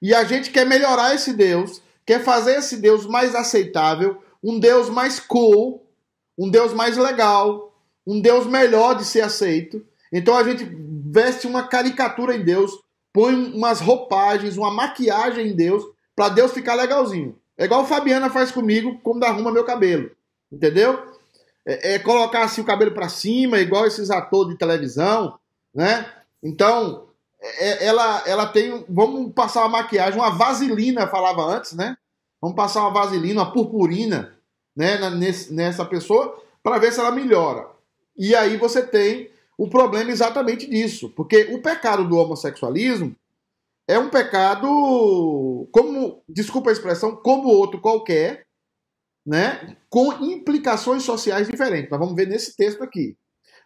[0.02, 4.90] E a gente quer melhorar esse Deus, quer fazer esse Deus mais aceitável, um Deus
[4.90, 5.88] mais cool,
[6.38, 7.74] um Deus mais legal,
[8.06, 9.86] um Deus melhor de ser aceito.
[10.12, 10.66] Então a gente
[11.10, 12.72] veste uma caricatura em Deus,
[13.14, 15.84] põe umas roupagens, uma maquiagem em Deus,
[16.16, 17.38] para Deus ficar legalzinho.
[17.56, 20.10] É igual a Fabiana faz comigo quando arruma meu cabelo.
[20.52, 21.00] Entendeu?
[21.66, 25.38] É, é colocar assim o cabelo para cima, igual esses atores de televisão,
[25.74, 26.12] né?
[26.42, 27.08] Então,
[27.40, 28.84] é, ela, ela tem.
[28.90, 31.96] Vamos passar uma maquiagem, uma vaselina, falava antes, né?
[32.42, 34.36] Vamos passar uma vaselina, uma purpurina,
[34.76, 35.10] né?
[35.12, 37.68] Nesse, nessa pessoa, para ver se ela melhora.
[38.18, 41.10] E aí você tem o problema exatamente disso.
[41.10, 43.16] Porque o pecado do homossexualismo
[43.88, 48.46] é um pecado, como, desculpa a expressão, como outro qualquer,
[49.26, 49.78] né?
[49.90, 51.90] Com implicações sociais diferentes.
[51.90, 53.18] Nós vamos ver nesse texto aqui.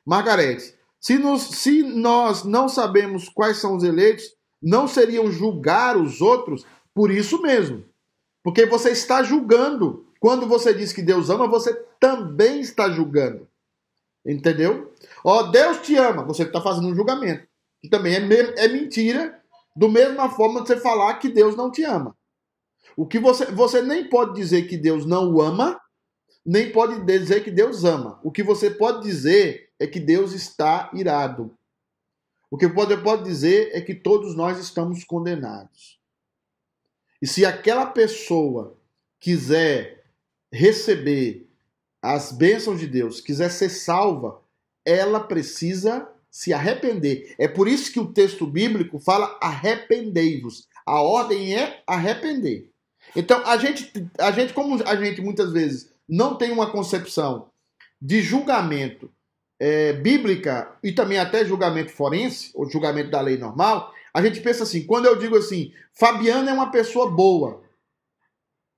[0.06, 4.26] Margarete, se, nos, se nós não sabemos quais são os eleitos,
[4.62, 7.84] não seriam julgar os outros por isso mesmo.
[8.44, 10.06] Porque você está julgando.
[10.20, 13.48] Quando você diz que Deus ama, você também está julgando.
[14.26, 14.92] Entendeu?
[15.24, 17.48] Ó, Deus te ama, você está fazendo um julgamento.
[17.82, 19.42] Que também é, é mentira
[19.76, 22.18] do mesma forma de você falar que Deus não te ama.
[22.96, 25.80] O que você, você nem pode dizer que Deus não o ama,
[26.46, 28.20] nem pode dizer que Deus ama.
[28.24, 31.56] O que você pode dizer é que Deus está irado.
[32.50, 36.00] O que você pode dizer é que todos nós estamos condenados.
[37.22, 38.78] E se aquela pessoa
[39.20, 40.06] quiser
[40.52, 41.48] receber
[42.02, 44.42] as bênçãos de Deus, quiser ser salva,
[44.88, 47.36] ela precisa se arrepender.
[47.38, 50.68] É por isso que o texto bíblico fala arrependei-vos.
[50.86, 52.72] A ordem é arrepender.
[53.16, 57.50] Então, a gente, a gente, como a gente muitas vezes não tem uma concepção
[58.02, 59.12] de julgamento
[59.60, 64.64] é, bíblica e também até julgamento forense, ou julgamento da lei normal, a gente pensa
[64.64, 67.62] assim, quando eu digo assim, Fabiano é uma pessoa boa,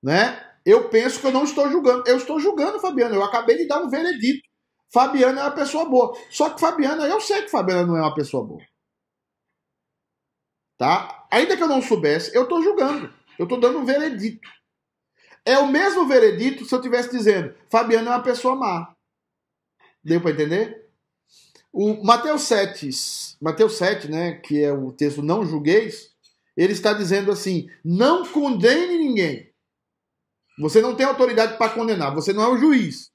[0.02, 0.44] né?
[0.64, 2.04] Eu penso que eu não estou julgando.
[2.06, 3.14] Eu estou julgando Fabiano.
[3.14, 4.49] Eu acabei de dar um veredito.
[4.92, 6.16] Fabiano é uma pessoa boa.
[6.30, 8.62] Só que Fabiana, eu sei que Fabiana não é uma pessoa boa.
[10.76, 11.26] Tá?
[11.30, 13.12] Ainda que eu não soubesse, eu estou julgando.
[13.38, 14.48] Eu estou dando um veredito.
[15.44, 18.94] É o mesmo veredito se eu estivesse dizendo Fabiana é uma pessoa má.
[20.02, 20.88] Deu para entender?
[21.72, 22.90] O Mateus 7,
[23.40, 26.10] Mateus 7, né, que é o texto não julgueis,
[26.56, 29.52] ele está dizendo assim: não condene ninguém.
[30.58, 33.10] Você não tem autoridade para condenar, você não é o juiz.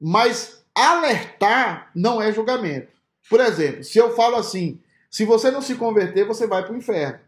[0.00, 2.92] Mas alertar não é julgamento.
[3.28, 6.76] Por exemplo, se eu falo assim, se você não se converter, você vai para o
[6.76, 7.20] inferno.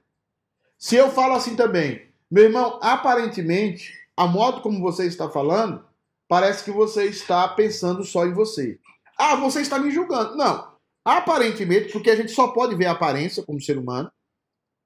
[0.79, 5.85] Se eu falo assim também, meu irmão, aparentemente, a modo como você está falando,
[6.29, 8.79] parece que você está pensando só em você.
[9.17, 10.37] Ah, você está me julgando.
[10.37, 10.77] Não.
[11.05, 14.11] Aparentemente, porque a gente só pode ver a aparência como ser humano,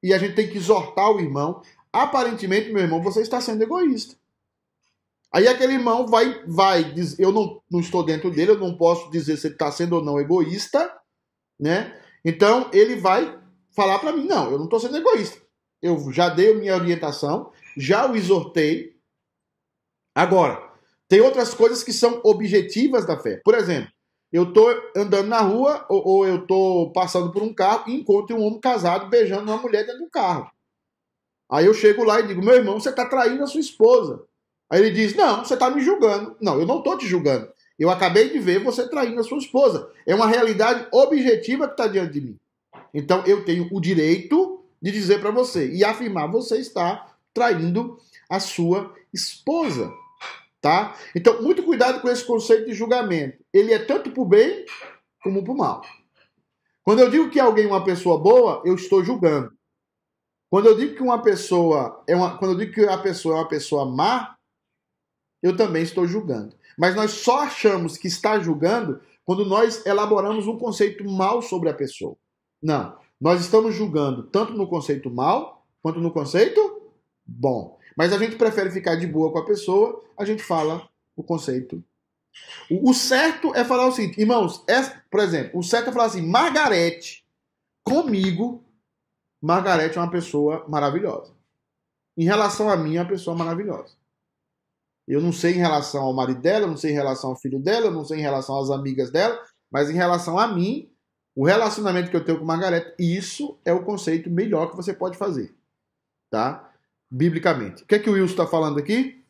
[0.03, 1.63] e a gente tem que exortar o irmão.
[1.93, 4.20] Aparentemente, meu irmão, você está sendo egoísta.
[5.33, 9.11] Aí aquele irmão vai, vai dizer, eu não, não estou dentro dele, eu não posso
[9.11, 10.93] dizer se ele está sendo ou não egoísta,
[11.59, 12.01] né?
[12.25, 13.39] Então ele vai
[13.75, 15.41] falar para mim, não, eu não estou sendo egoísta.
[15.81, 18.97] Eu já dei a minha orientação, já o exortei.
[20.15, 20.71] Agora,
[21.09, 23.41] tem outras coisas que são objetivas da fé.
[23.45, 23.91] Por exemplo,
[24.33, 28.37] eu estou andando na rua ou, ou eu estou passando por um carro e encontro
[28.37, 30.51] um homem casado beijando uma mulher dentro do carro.
[31.51, 34.25] Aí eu chego lá e digo, meu irmão, você está traindo a sua esposa.
[34.71, 36.37] Aí ele diz: Não, você está me julgando.
[36.41, 37.51] Não, eu não estou te julgando.
[37.79, 39.91] Eu acabei de ver você traindo a sua esposa.
[40.07, 42.37] É uma realidade objetiva que está diante de mim.
[42.95, 48.39] Então eu tenho o direito de dizer para você e afirmar: você está traindo a
[48.39, 49.93] sua esposa.
[50.61, 50.95] Tá?
[51.17, 53.43] Então, muito cuidado com esse conceito de julgamento.
[53.51, 54.67] Ele é tanto para o bem
[55.23, 55.83] como para o mal.
[56.83, 59.51] Quando eu digo que alguém é uma pessoa boa, eu estou julgando.
[60.51, 63.39] Quando eu digo que uma pessoa é uma, quando eu digo que a pessoa é
[63.39, 64.37] uma pessoa má,
[65.43, 66.55] eu também estou julgando.
[66.77, 71.75] Mas nós só achamos que está julgando quando nós elaboramos um conceito mal sobre a
[71.75, 72.17] pessoa.
[72.63, 72.97] Não.
[73.21, 76.83] Nós estamos julgando tanto no conceito mal quanto no conceito
[77.25, 77.79] bom.
[77.97, 81.83] Mas a gente prefere ficar de boa com a pessoa, a gente fala o conceito.
[82.71, 86.23] O, certo é falar o seguinte, irmãos, é, por exemplo, o certo é falar assim:
[86.23, 87.27] Margarete,
[87.83, 88.65] comigo,
[89.43, 91.35] Margarete é uma pessoa maravilhosa.
[92.17, 93.95] Em relação a mim, é uma pessoa maravilhosa.
[95.07, 97.91] Eu não sei em relação ao marido dela, não sei em relação ao filho dela,
[97.91, 99.39] não sei em relação às amigas dela,
[99.71, 100.89] mas em relação a mim,
[101.35, 105.17] o relacionamento que eu tenho com Margareta, isso é o conceito melhor que você pode
[105.17, 105.55] fazer,
[106.31, 106.73] tá?
[107.11, 107.83] Biblicamente.
[107.83, 109.23] O que é que o Wilson está falando aqui?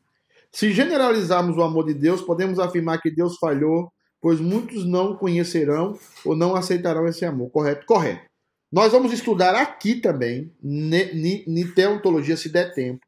[0.52, 5.98] Se generalizarmos o amor de Deus, podemos afirmar que Deus falhou, pois muitos não conhecerão
[6.24, 7.50] ou não aceitarão esse amor.
[7.50, 7.86] Correto?
[7.86, 8.28] Correto.
[8.72, 13.00] Nós vamos estudar aqui também, em teontologia, se der tempo,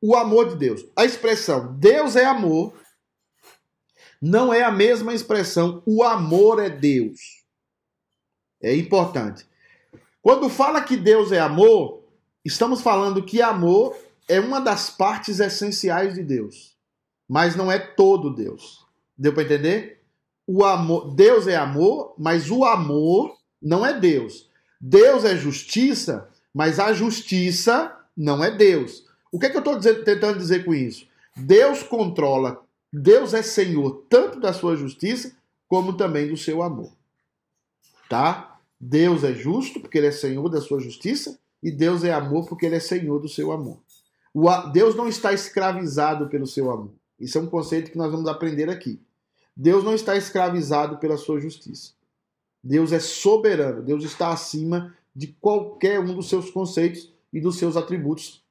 [0.00, 0.84] o amor de Deus.
[0.96, 2.74] A expressão Deus é amor
[4.20, 7.40] não é a mesma expressão o amor é Deus.
[8.62, 9.46] É importante.
[10.20, 12.04] Quando fala que Deus é amor,
[12.44, 13.96] estamos falando que amor
[14.28, 16.76] é uma das partes essenciais de Deus,
[17.26, 18.86] mas não é todo Deus.
[19.16, 20.02] Deu para entender?
[20.46, 24.50] O amor, Deus é amor, mas o amor não é Deus.
[24.78, 29.04] Deus é justiça, mas a justiça não é Deus.
[29.32, 31.06] O que, é que eu estou tentando dizer com isso?
[31.36, 32.62] Deus controla,
[32.92, 35.36] Deus é Senhor tanto da sua justiça
[35.68, 36.92] como também do seu amor.
[38.08, 38.58] Tá?
[38.78, 42.66] Deus é justo porque ele é Senhor da sua justiça e Deus é amor porque
[42.66, 43.78] ele é Senhor do seu amor.
[44.72, 46.92] Deus não está escravizado pelo seu amor.
[47.18, 49.00] Isso é um conceito que nós vamos aprender aqui.
[49.56, 51.92] Deus não está escravizado pela sua justiça.
[52.62, 53.82] Deus é soberano.
[53.82, 58.42] Deus está acima de qualquer um dos seus conceitos e dos seus atributos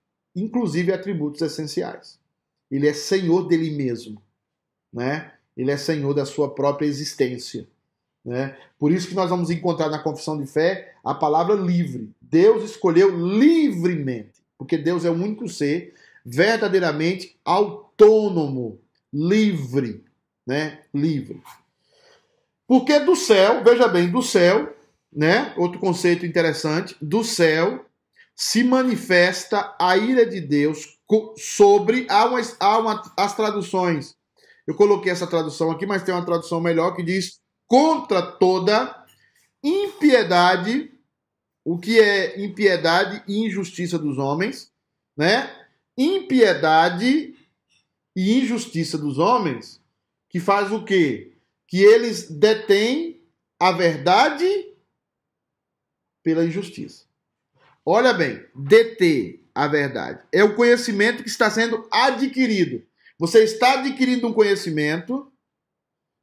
[0.41, 2.19] inclusive atributos essenciais.
[2.69, 4.21] Ele é senhor dele mesmo,
[4.93, 5.33] né?
[5.57, 7.67] Ele é senhor da sua própria existência,
[8.23, 8.57] né?
[8.77, 12.11] Por isso que nós vamos encontrar na confissão de fé a palavra livre.
[12.21, 18.79] Deus escolheu livremente, porque Deus é o único ser verdadeiramente autônomo,
[19.11, 20.03] livre,
[20.45, 20.81] né?
[20.93, 21.41] Livre.
[22.67, 24.75] Porque do céu, veja bem, do céu,
[25.11, 25.53] né?
[25.57, 27.83] Outro conceito interessante, do céu
[28.39, 30.97] se manifesta a ira de Deus
[31.35, 34.15] sobre há uma, há uma, as traduções.
[34.65, 39.05] Eu coloquei essa tradução aqui, mas tem uma tradução melhor que diz contra toda
[39.61, 40.89] impiedade.
[41.65, 44.71] O que é impiedade e injustiça dos homens,
[45.17, 45.53] né?
[45.97, 47.35] Impiedade
[48.15, 49.81] e injustiça dos homens,
[50.29, 51.33] que faz o quê?
[51.67, 53.21] Que eles detêm
[53.59, 54.45] a verdade
[56.23, 57.08] pela injustiça.
[57.91, 62.85] Olha bem, deter a verdade é o conhecimento que está sendo adquirido.
[63.17, 65.33] Você está adquirindo um conhecimento,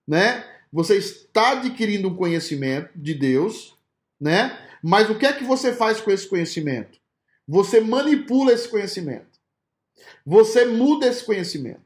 [0.06, 0.44] né?
[0.72, 3.76] Você está adquirindo um conhecimento de Deus,
[4.20, 4.56] né?
[4.80, 7.00] Mas o que é que você faz com esse conhecimento?
[7.48, 9.40] Você manipula esse conhecimento.
[10.24, 11.82] Você muda esse conhecimento,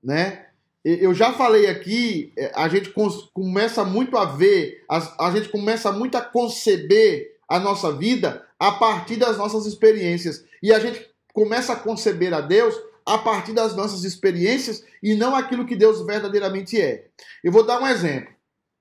[0.00, 0.46] né?
[0.84, 2.94] Eu já falei aqui, é, a gente
[3.34, 9.16] começa muito a ver, a, gente começa muito a conceber a nossa vida a partir
[9.16, 10.44] das nossas experiências.
[10.62, 12.74] E a gente começa a conceber a Deus
[13.06, 17.06] a partir das nossas experiências e não aquilo que Deus verdadeiramente é.
[17.42, 18.28] Eu vou dar um exemplo.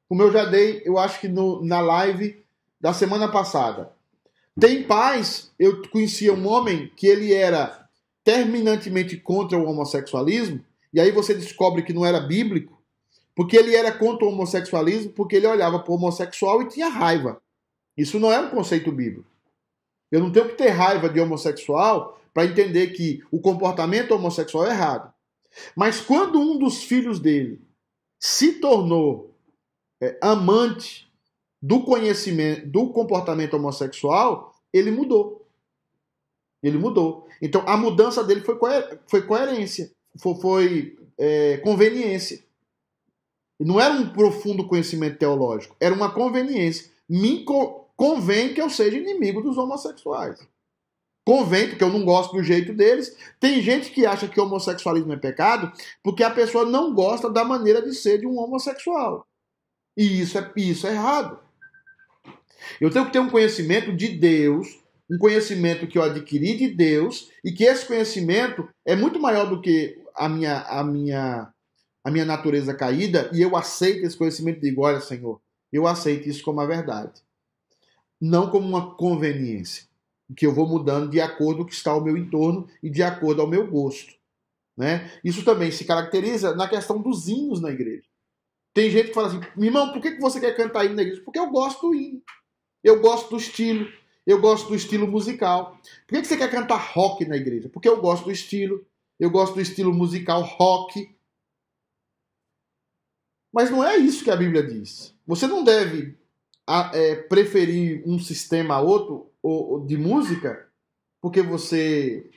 [0.09, 2.43] Como eu já dei, eu acho que no, na live
[2.80, 3.91] da semana passada.
[4.59, 7.88] Tem pais, eu conhecia um homem que ele era
[8.24, 10.63] terminantemente contra o homossexualismo,
[10.93, 12.82] e aí você descobre que não era bíblico,
[13.36, 17.41] porque ele era contra o homossexualismo, porque ele olhava para o homossexual e tinha raiva.
[17.97, 19.29] Isso não é um conceito bíblico.
[20.11, 24.69] Eu não tenho que ter raiva de homossexual para entender que o comportamento homossexual é
[24.69, 25.11] errado.
[25.75, 27.59] Mas quando um dos filhos dele
[28.19, 29.33] se tornou
[30.01, 31.11] é, amante
[31.61, 35.47] do conhecimento, do comportamento homossexual, ele mudou.
[36.61, 37.27] Ele mudou.
[37.41, 42.43] Então a mudança dele foi, coer foi coerência, foi, foi é, conveniência.
[43.59, 46.91] Não era um profundo conhecimento teológico, era uma conveniência.
[47.09, 47.43] Me
[47.97, 50.39] convém que eu seja inimigo dos homossexuais.
[51.25, 53.17] Convém, porque eu não gosto do jeito deles.
[53.37, 57.81] Tem gente que acha que homossexualismo é pecado porque a pessoa não gosta da maneira
[57.81, 59.27] de ser de um homossexual.
[59.97, 61.37] E isso é, isso é errado.
[62.79, 64.79] Eu tenho que ter um conhecimento de Deus,
[65.11, 69.59] um conhecimento que eu adquiri de Deus, e que esse conhecimento é muito maior do
[69.59, 71.53] que a minha, a minha,
[72.05, 75.41] a minha natureza caída, e eu aceito esse conhecimento e digo: olha, Senhor,
[75.71, 77.26] eu aceito isso como a verdade.
[78.20, 79.88] Não como uma conveniência
[80.36, 83.01] que eu vou mudando de acordo com o que está ao meu entorno e de
[83.01, 84.13] acordo ao meu gosto.
[84.76, 85.11] Né?
[85.24, 88.07] Isso também se caracteriza na questão dos hinos na igreja.
[88.74, 91.22] Tem gente que fala assim, irmão, por que você quer cantar hino na igreja?
[91.24, 92.22] Porque eu gosto do hino.
[92.84, 93.91] Eu gosto do estilo.
[94.26, 95.80] Eu gosto do estilo musical.
[96.05, 97.70] Por que você quer cantar rock na igreja?
[97.70, 98.86] Porque eu gosto do estilo.
[99.20, 101.15] Eu gosto do estilo musical rock.
[103.51, 105.15] Mas não é isso que a Bíblia diz.
[105.26, 106.15] Você não deve
[106.93, 110.68] é, preferir um sistema a outro ou, de música
[111.22, 112.30] porque você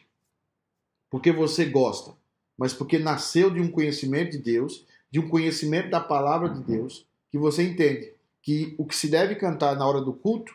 [1.11, 2.15] porque você gosta,
[2.57, 7.05] mas porque nasceu de um conhecimento de Deus, de um conhecimento da palavra de Deus,
[7.29, 10.55] que você entende que o que se deve cantar na hora do culto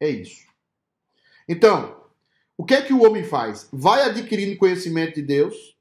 [0.00, 0.46] é isso.
[1.46, 2.00] Então,
[2.56, 3.68] o que é que o homem faz?
[3.72, 5.76] Vai adquirindo conhecimento de Deus,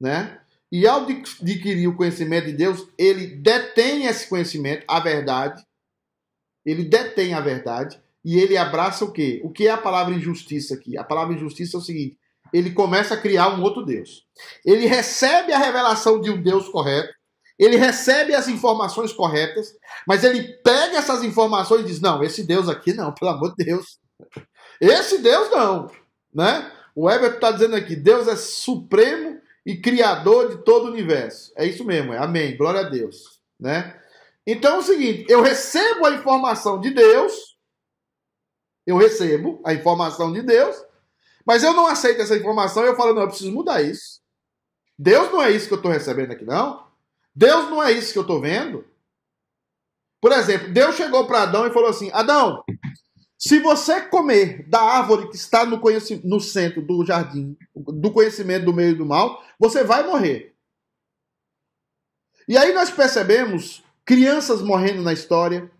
[0.00, 0.40] né?
[0.70, 5.64] E ao adquirir o conhecimento de Deus, ele detém esse conhecimento, a verdade.
[6.66, 9.40] Ele detém a verdade e ele abraça o quê?
[9.44, 10.98] O que é a palavra injustiça aqui?
[10.98, 12.18] A palavra injustiça é o seguinte:
[12.52, 14.26] ele começa a criar um outro Deus.
[14.64, 17.14] Ele recebe a revelação de um Deus correto,
[17.58, 19.74] ele recebe as informações corretas,
[20.06, 23.64] mas ele pega essas informações e diz: não, esse Deus aqui não, pelo amor de
[23.64, 23.98] Deus.
[24.80, 25.90] Esse Deus não.
[26.34, 26.70] Né?
[26.94, 31.52] O Everton está dizendo aqui: Deus é supremo e criador de todo o universo.
[31.56, 33.40] É isso mesmo, é amém, glória a Deus.
[33.58, 33.98] Né?
[34.46, 37.56] Então é o seguinte: eu recebo a informação de Deus
[38.86, 40.76] eu recebo a informação de Deus,
[41.44, 44.20] mas eu não aceito essa informação e eu falo, não, eu preciso mudar isso.
[44.96, 46.86] Deus não é isso que eu estou recebendo aqui, não.
[47.34, 48.86] Deus não é isso que eu estou vendo.
[50.20, 52.64] Por exemplo, Deus chegou para Adão e falou assim: Adão,
[53.36, 55.80] se você comer da árvore que está no,
[56.24, 60.54] no centro do jardim, do conhecimento do meio e do mal, você vai morrer.
[62.48, 65.70] E aí nós percebemos crianças morrendo na história,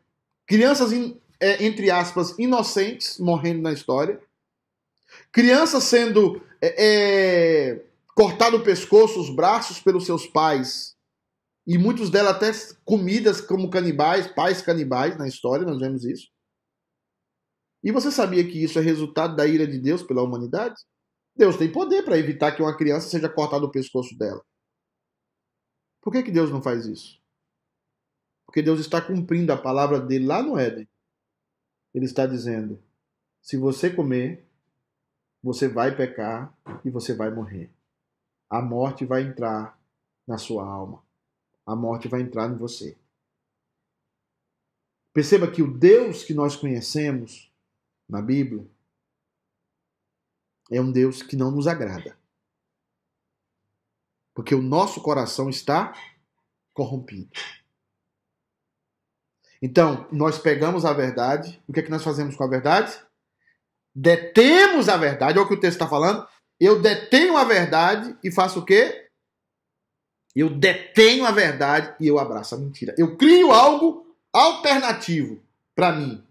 [0.47, 4.21] crianças in, é, entre aspas, inocentes morrendo na história,
[5.31, 10.97] crianças sendo é, é, cortado o pescoço, os braços pelos seus pais,
[11.65, 12.51] e muitos delas até
[12.85, 16.29] comidas como canibais, pais canibais na história, nós vemos isso.
[17.83, 20.75] E você sabia que isso é resultado da ira de Deus pela humanidade?
[21.37, 24.43] Deus tem poder para evitar que uma criança seja cortado o pescoço dela.
[26.01, 27.21] Por que, que Deus não faz isso?
[28.47, 30.89] Porque Deus está cumprindo a palavra dele lá no Éden
[31.97, 32.79] ele está dizendo:
[33.41, 34.47] se você comer,
[35.43, 37.71] você vai pecar e você vai morrer.
[38.51, 39.81] A morte vai entrar
[40.27, 41.03] na sua alma.
[41.65, 42.99] A morte vai entrar em você.
[45.15, 47.51] Perceba que o Deus que nós conhecemos
[48.07, 48.69] na Bíblia
[50.71, 52.15] é um Deus que não nos agrada.
[54.35, 55.95] Porque o nosso coração está
[56.75, 57.31] corrompido.
[59.63, 62.93] Então, nós pegamos a verdade, o que é que nós fazemos com a verdade?
[63.95, 66.27] Detemos a verdade, olha o que o texto está falando.
[66.61, 69.09] Eu detenho a verdade e faço o quê?
[70.35, 72.95] Eu detenho a verdade e eu abraço a mentira.
[72.99, 75.43] Eu crio algo alternativo
[75.75, 76.23] para mim.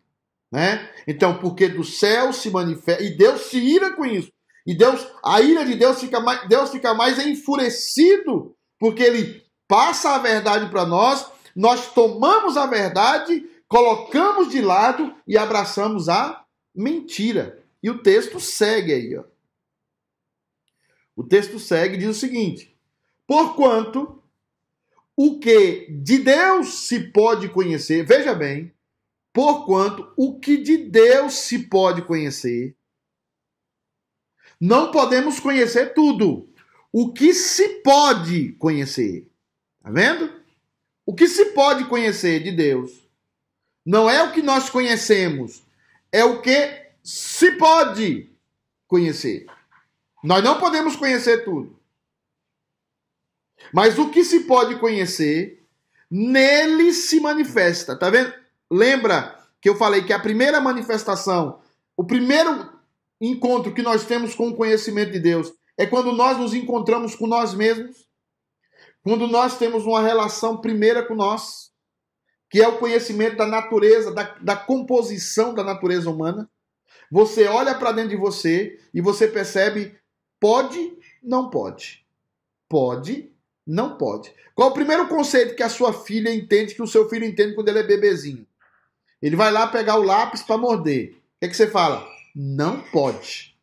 [0.51, 0.87] Né?
[1.07, 4.31] Então, porque do céu se manifesta, e Deus se ira com isso.
[4.65, 10.15] E Deus, a ira de Deus fica mais, Deus fica mais enfurecido, porque ele passa
[10.15, 11.25] a verdade para nós,
[11.55, 17.63] nós tomamos a verdade, colocamos de lado e abraçamos a mentira.
[17.81, 19.23] E o texto segue aí, ó.
[21.15, 22.77] O texto segue diz o seguinte:
[23.25, 24.21] Porquanto
[25.15, 28.73] o que de Deus se pode conhecer, veja bem,
[29.31, 32.75] porquanto o que de Deus se pode conhecer,
[34.59, 36.49] não podemos conhecer tudo.
[36.91, 39.29] O que se pode conhecer,
[39.81, 40.44] tá vendo?
[41.05, 42.91] O que se pode conhecer de Deus
[43.85, 45.63] não é o que nós conhecemos,
[46.11, 48.31] é o que se pode
[48.87, 49.45] conhecer.
[50.23, 51.79] Nós não podemos conhecer tudo.
[53.71, 55.67] Mas o que se pode conhecer,
[56.09, 57.95] nele se manifesta.
[57.95, 58.33] Tá vendo?
[58.71, 61.59] Lembra que eu falei que a primeira manifestação,
[61.95, 62.73] o primeiro
[63.21, 67.27] encontro que nós temos com o conhecimento de Deus é quando nós nos encontramos com
[67.27, 68.04] nós mesmos.
[69.05, 71.71] Quando nós temos uma relação primeira com nós,
[72.49, 76.49] que é o conhecimento da natureza, da, da composição da natureza humana.
[77.11, 79.95] Você olha para dentro de você e você percebe
[80.39, 82.03] Pode, não pode.
[82.67, 83.31] Pode,
[83.65, 84.33] não pode.
[84.55, 87.69] Qual o primeiro conceito que a sua filha entende, que o seu filho entende quando
[87.69, 88.47] ele é bebezinho?
[89.21, 91.11] Ele vai lá pegar o lápis para morder.
[91.11, 92.07] O que, é que você fala?
[92.35, 93.55] Não pode.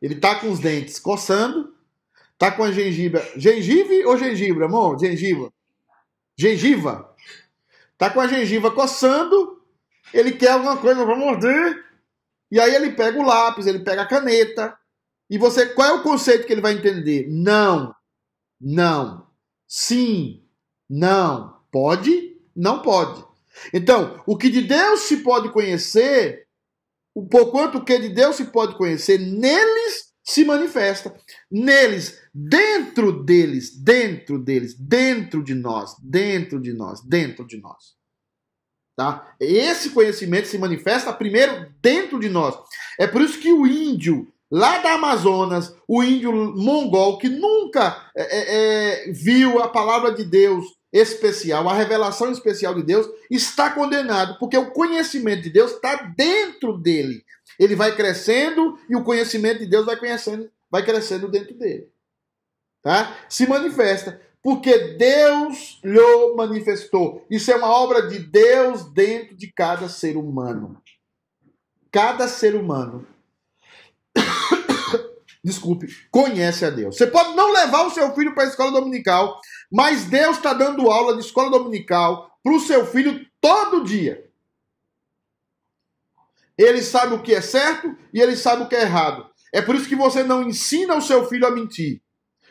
[0.00, 1.74] Ele tá com os dentes coçando,
[2.38, 3.22] tá com a gengiva.
[3.36, 4.98] Gengive ou gengibre, amor?
[4.98, 5.52] Gengiva.
[6.36, 7.14] Gengiva.
[7.98, 9.60] Tá com a gengiva coçando,
[10.14, 11.84] ele quer alguma coisa para morder,
[12.48, 14.78] e aí ele pega o lápis, ele pega a caneta,
[15.28, 17.26] e você, qual é o conceito que ele vai entender?
[17.28, 17.92] Não,
[18.60, 19.26] não,
[19.66, 20.44] sim,
[20.88, 23.24] não, pode, não pode.
[23.74, 26.46] Então, o que de Deus se pode conhecer,
[27.12, 31.14] o quanto que de Deus se pode conhecer, neles se manifesta.
[31.50, 37.96] Neles, dentro deles, dentro deles, dentro de nós, dentro de nós, dentro de nós.
[38.94, 39.34] Tá?
[39.40, 42.54] Esse conhecimento se manifesta primeiro dentro de nós.
[43.00, 48.22] É por isso que o índio, lá da Amazonas, o índio mongol que nunca é,
[48.22, 54.38] é, é, viu a palavra de Deus especial, a revelação especial de Deus, está condenado,
[54.38, 57.24] porque o conhecimento de Deus está dentro dele.
[57.58, 61.90] Ele vai crescendo e o conhecimento de Deus vai crescendo, vai crescendo dentro dele.
[62.82, 63.16] Tá?
[63.28, 67.26] Se manifesta, porque Deus lhe manifestou.
[67.28, 70.80] Isso é uma obra de Deus dentro de cada ser humano.
[71.90, 73.06] Cada ser humano
[75.42, 76.96] desculpe, conhece a Deus.
[76.96, 79.40] Você pode não levar o seu filho para a escola dominical,
[79.70, 84.27] mas Deus está dando aula de escola dominical para o seu filho todo dia.
[86.58, 89.30] Ele sabe o que é certo e ele sabe o que é errado.
[89.54, 92.02] É por isso que você não ensina o seu filho a mentir.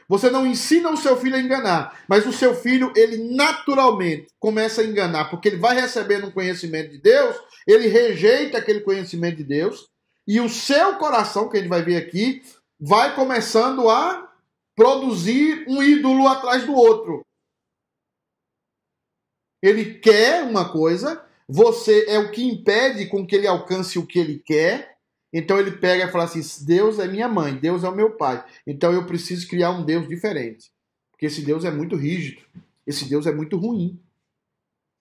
[0.09, 4.81] Você não ensina o seu filho a enganar, mas o seu filho, ele naturalmente começa
[4.81, 7.35] a enganar, porque ele vai recebendo um conhecimento de Deus,
[7.67, 9.85] ele rejeita aquele conhecimento de Deus,
[10.25, 12.41] e o seu coração, que a gente vai ver aqui,
[12.79, 14.31] vai começando a
[14.75, 17.25] produzir um ídolo atrás do outro.
[19.61, 24.19] Ele quer uma coisa, você é o que impede com que ele alcance o que
[24.19, 24.97] ele quer.
[25.31, 28.43] Então ele pega e fala assim: Deus é minha mãe, Deus é o meu pai.
[28.65, 30.71] Então eu preciso criar um Deus diferente.
[31.11, 32.41] Porque esse Deus é muito rígido,
[32.85, 33.99] esse Deus é muito ruim.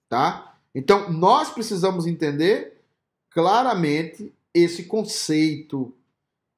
[0.09, 0.57] Tá?
[0.75, 2.77] Então nós precisamos entender
[3.31, 5.93] claramente esse conceito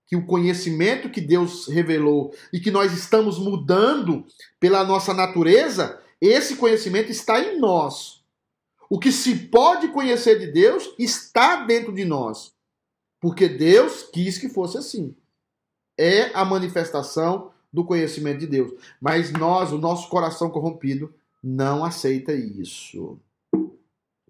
[0.06, 4.24] que o conhecimento que Deus revelou e que nós estamos mudando
[4.58, 8.17] pela nossa natureza, esse conhecimento está em nós.
[8.90, 12.52] O que se pode conhecer de Deus está dentro de nós.
[13.20, 15.14] Porque Deus quis que fosse assim.
[15.98, 18.72] É a manifestação do conhecimento de Deus.
[19.00, 21.12] Mas nós, o nosso coração corrompido,
[21.42, 23.18] não aceita isso.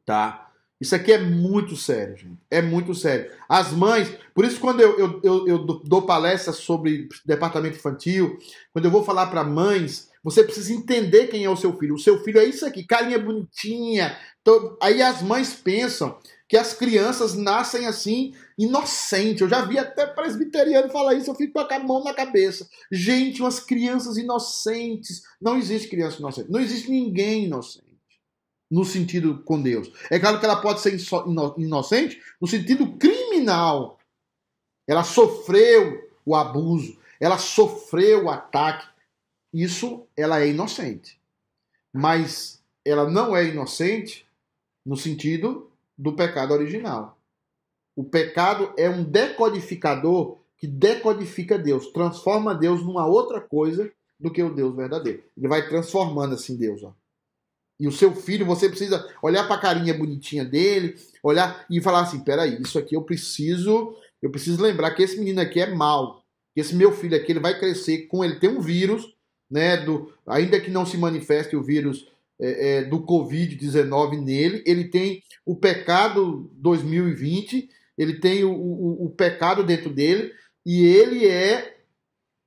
[0.04, 0.50] Tá?
[0.80, 2.38] Isso aqui é muito sério, gente.
[2.50, 3.30] É muito sério.
[3.48, 8.38] As mães, por isso, quando eu, eu, eu, eu dou palestras sobre departamento infantil,
[8.72, 11.94] quando eu vou falar para mães, você precisa entender quem é o seu filho.
[11.94, 14.16] O seu filho é isso aqui, carinha bonitinha.
[14.40, 19.42] Então, aí as mães pensam que as crianças nascem assim, inocente.
[19.42, 22.68] Eu já vi até presbiteriano falar isso, eu fico com a mão na cabeça.
[22.90, 25.22] Gente, umas crianças inocentes.
[25.40, 26.50] Não existe criança inocente.
[26.50, 27.88] Não existe ninguém inocente
[28.70, 29.90] no sentido com Deus.
[30.10, 30.96] É claro que ela pode ser
[31.56, 33.98] inocente no sentido criminal.
[34.86, 38.86] Ela sofreu o abuso, ela sofreu o ataque.
[39.58, 41.20] Isso ela é inocente.
[41.92, 44.24] Mas ela não é inocente
[44.86, 47.18] no sentido do pecado original.
[47.96, 54.40] O pecado é um decodificador que decodifica Deus, transforma Deus numa outra coisa do que
[54.40, 55.24] o Deus verdadeiro.
[55.36, 56.94] Ele vai transformando assim Deus, ó.
[57.80, 62.02] E o seu filho, você precisa olhar para a carinha bonitinha dele, olhar e falar
[62.02, 66.24] assim: peraí, isso aqui eu preciso, eu preciso lembrar que esse menino aqui é mau.
[66.54, 69.17] Que esse meu filho aqui ele vai crescer com ele tem um vírus,
[69.50, 69.76] né?
[69.78, 72.06] Do, ainda que não se manifeste o vírus
[72.40, 79.10] é, é, do Covid-19 nele, ele tem o pecado 2020, ele tem o, o, o
[79.10, 80.32] pecado dentro dele,
[80.64, 81.78] e ele é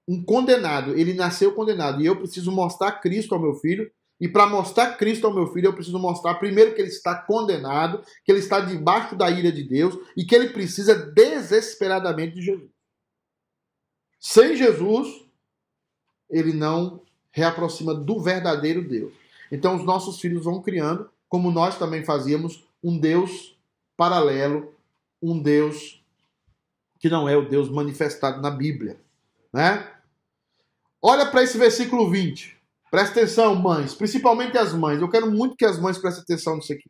[0.08, 2.02] um condenado, ele nasceu condenado.
[2.02, 3.92] E eu preciso mostrar Cristo ao meu filho
[4.22, 8.04] e para mostrar Cristo ao meu filho, eu preciso mostrar primeiro que ele está condenado,
[8.24, 12.70] que ele está debaixo da ira de Deus e que ele precisa desesperadamente de Jesus.
[14.20, 15.08] Sem Jesus,
[16.32, 17.02] ele não
[17.32, 19.14] reaproxima do verdadeiro Deus.
[19.52, 23.56] Então os nossos filhos vão criando, como nós também fazíamos, um Deus
[23.96, 24.74] paralelo,
[25.22, 26.02] um Deus
[27.00, 29.00] que não é o Deus manifestado na Bíblia,
[29.52, 29.92] né?
[31.02, 32.60] Olha para esse versículo 20.
[32.92, 35.02] Presta atenção, mães, principalmente as mães.
[35.02, 36.90] Eu quero muito que as mães prestem atenção nisso aqui.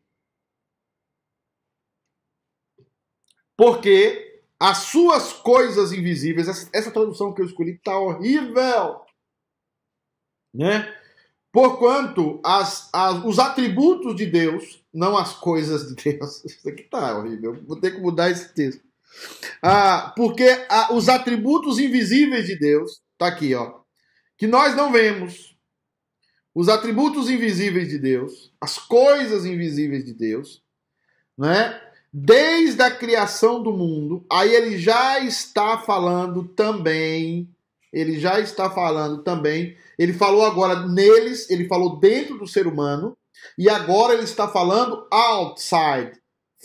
[3.56, 9.02] Porque as suas coisas invisíveis, essa, tradução que eu escolhi tá horrível,
[10.54, 10.94] né?
[11.52, 16.44] Porquanto as, as, os atributos de Deus, não as coisas de Deus.
[16.46, 17.62] Isso aqui tá horrível.
[17.68, 18.82] Vou ter que mudar esse texto.
[19.62, 20.48] Ah, porque
[20.92, 23.82] os atributos invisíveis de Deus, tá aqui, ó,
[24.38, 25.56] que nós não vemos,
[26.56, 30.64] os atributos invisíveis de Deus, as coisas invisíveis de Deus,
[31.38, 31.80] né?
[32.14, 37.50] Desde a criação do mundo, aí ele já está falando também,
[37.92, 43.18] ele já está falando também, ele falou agora neles, ele falou dentro do ser humano,
[43.58, 46.14] e agora ele está falando outside,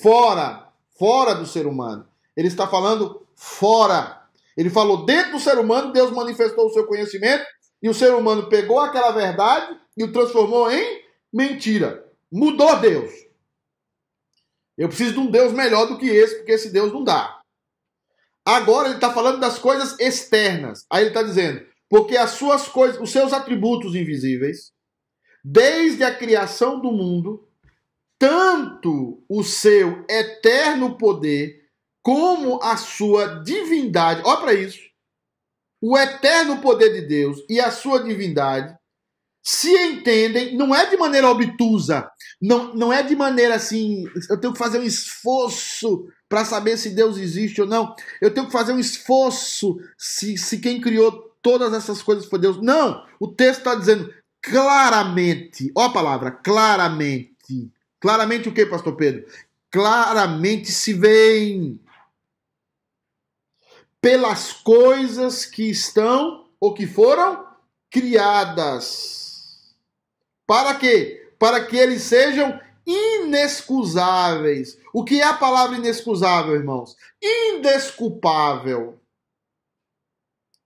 [0.01, 0.69] fora,
[0.99, 2.07] fora do ser humano.
[2.37, 4.23] Ele está falando fora.
[4.57, 7.45] Ele falou dentro do ser humano, Deus manifestou o seu conhecimento,
[7.83, 11.03] e o ser humano pegou aquela verdade e o transformou em
[11.33, 12.05] mentira.
[12.31, 13.13] Mudou Deus.
[14.77, 17.36] Eu preciso de um Deus melhor do que esse, porque esse Deus não dá.
[18.47, 20.87] Agora ele está falando das coisas externas.
[20.89, 24.73] Aí ele está dizendo, porque as suas coisas, os seus atributos invisíveis,
[25.45, 27.49] desde a criação do mundo,
[28.19, 31.61] tanto o seu eterno poder
[32.03, 34.23] como a sua divindade.
[34.25, 34.87] Olha para isso
[35.81, 38.77] o eterno poder de Deus e a sua divindade
[39.49, 42.11] se entendem, não é de maneira obtusa,
[42.43, 46.91] não, não é de maneira assim, eu tenho que fazer um esforço para saber se
[46.91, 51.73] Deus existe ou não, eu tenho que fazer um esforço se, se quem criou todas
[51.73, 52.61] essas coisas foi Deus.
[52.61, 57.71] Não, o texto está dizendo claramente, ó a palavra, claramente.
[58.01, 59.25] Claramente o que, pastor Pedro?
[59.71, 61.81] Claramente se vêem
[64.01, 67.47] pelas coisas que estão ou que foram
[67.89, 69.26] criadas.
[70.47, 71.33] Para quê?
[71.39, 74.79] Para que eles sejam inexcusáveis.
[74.93, 76.97] O que é a palavra inexcusável, irmãos?
[77.23, 79.01] Indesculpável.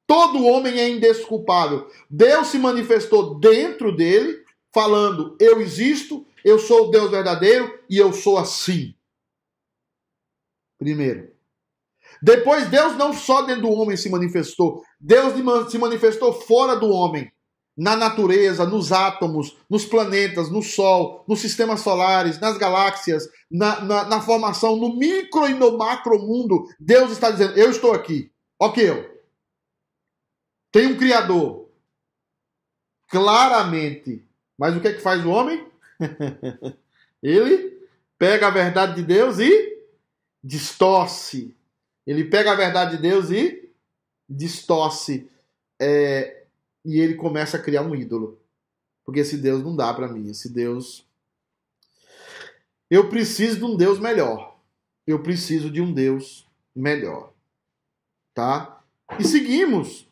[0.06, 1.88] Todo homem é indesculpável.
[2.08, 8.12] Deus se manifestou dentro dele, falando: Eu existo, eu sou o Deus verdadeiro e eu
[8.12, 8.94] sou assim.
[10.78, 11.32] Primeiro.
[12.22, 15.32] Depois, Deus não só dentro do homem se manifestou, Deus
[15.70, 17.32] se manifestou fora do homem,
[17.76, 24.04] na natureza, nos átomos, nos planetas, no Sol, nos sistemas solares, nas galáxias, na, na,
[24.04, 26.68] na formação, no micro e no macro mundo.
[26.78, 28.30] Deus está dizendo: Eu estou aqui.
[28.58, 29.20] Ok, eu.
[30.70, 31.68] Tem um Criador.
[33.08, 34.24] Claramente.
[34.58, 35.66] Mas o que é que faz o homem?
[37.22, 37.80] Ele
[38.18, 39.78] pega a verdade de Deus e
[40.42, 41.56] distorce
[42.10, 43.70] ele pega a verdade de Deus e
[44.28, 45.30] distorce.
[45.80, 46.39] É,
[46.84, 48.40] e ele começa a criar um ídolo.
[49.04, 50.30] Porque esse Deus não dá para mim.
[50.30, 51.06] Esse Deus.
[52.88, 54.60] Eu preciso de um Deus melhor.
[55.06, 57.32] Eu preciso de um Deus melhor.
[58.34, 58.84] Tá?
[59.18, 60.08] E seguimos.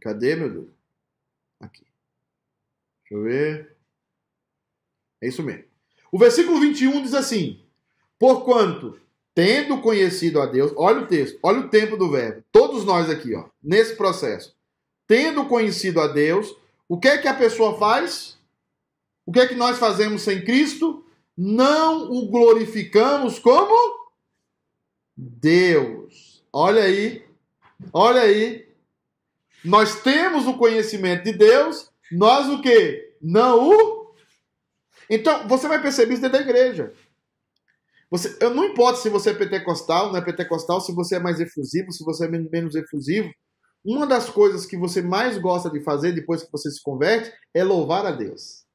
[0.00, 0.70] Cadê, meu Deus?
[1.60, 1.86] Aqui.
[3.02, 3.76] Deixa eu ver.
[5.20, 5.64] É isso mesmo.
[6.10, 7.64] O versículo 21 diz assim:
[8.18, 9.00] Porquanto,
[9.34, 12.42] tendo conhecido a Deus, olha o texto, olha o tempo do verbo.
[12.52, 14.54] Todos nós aqui, ó, nesse processo.
[15.06, 16.54] Tendo conhecido a Deus,
[16.88, 18.38] o que é que a pessoa faz?
[19.24, 21.04] O que é que nós fazemos sem Cristo?
[21.36, 23.74] Não o glorificamos como
[25.16, 26.42] Deus.
[26.52, 27.24] Olha aí.
[27.92, 28.68] Olha aí.
[29.64, 33.14] Nós temos o conhecimento de Deus, nós o que?
[33.20, 34.14] Não o.
[35.08, 36.92] Então, você vai perceber isso dentro da igreja.
[38.12, 41.40] Você, eu não importa se você é pentecostal, não é pentecostal, se você é mais
[41.40, 43.32] efusivo, se você é menos efusivo.
[43.82, 47.64] Uma das coisas que você mais gosta de fazer depois que você se converte é
[47.64, 48.66] louvar a Deus.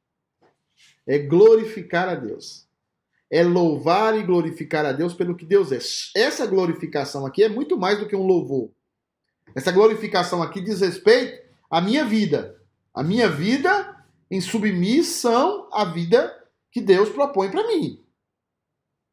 [1.05, 2.67] É glorificar a Deus.
[3.29, 5.77] É louvar e glorificar a Deus pelo que Deus é.
[6.19, 8.71] Essa glorificação aqui é muito mais do que um louvor.
[9.53, 12.59] Essa glorificação aqui diz respeito à minha vida.
[12.91, 16.35] A minha vida em submissão à vida
[16.71, 18.03] que Deus propõe para mim.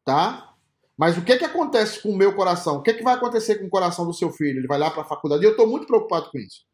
[0.05, 0.55] Tá?
[0.97, 2.77] Mas o que é que acontece com o meu coração?
[2.77, 4.59] O que é que vai acontecer com o coração do seu filho?
[4.59, 5.43] Ele vai lá para a faculdade?
[5.43, 6.65] E eu estou muito preocupado com isso.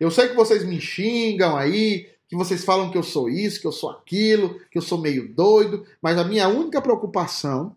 [0.00, 3.66] Eu sei que vocês me xingam aí, que vocês falam que eu sou isso, que
[3.66, 7.76] eu sou aquilo, que eu sou meio doido, mas a minha única preocupação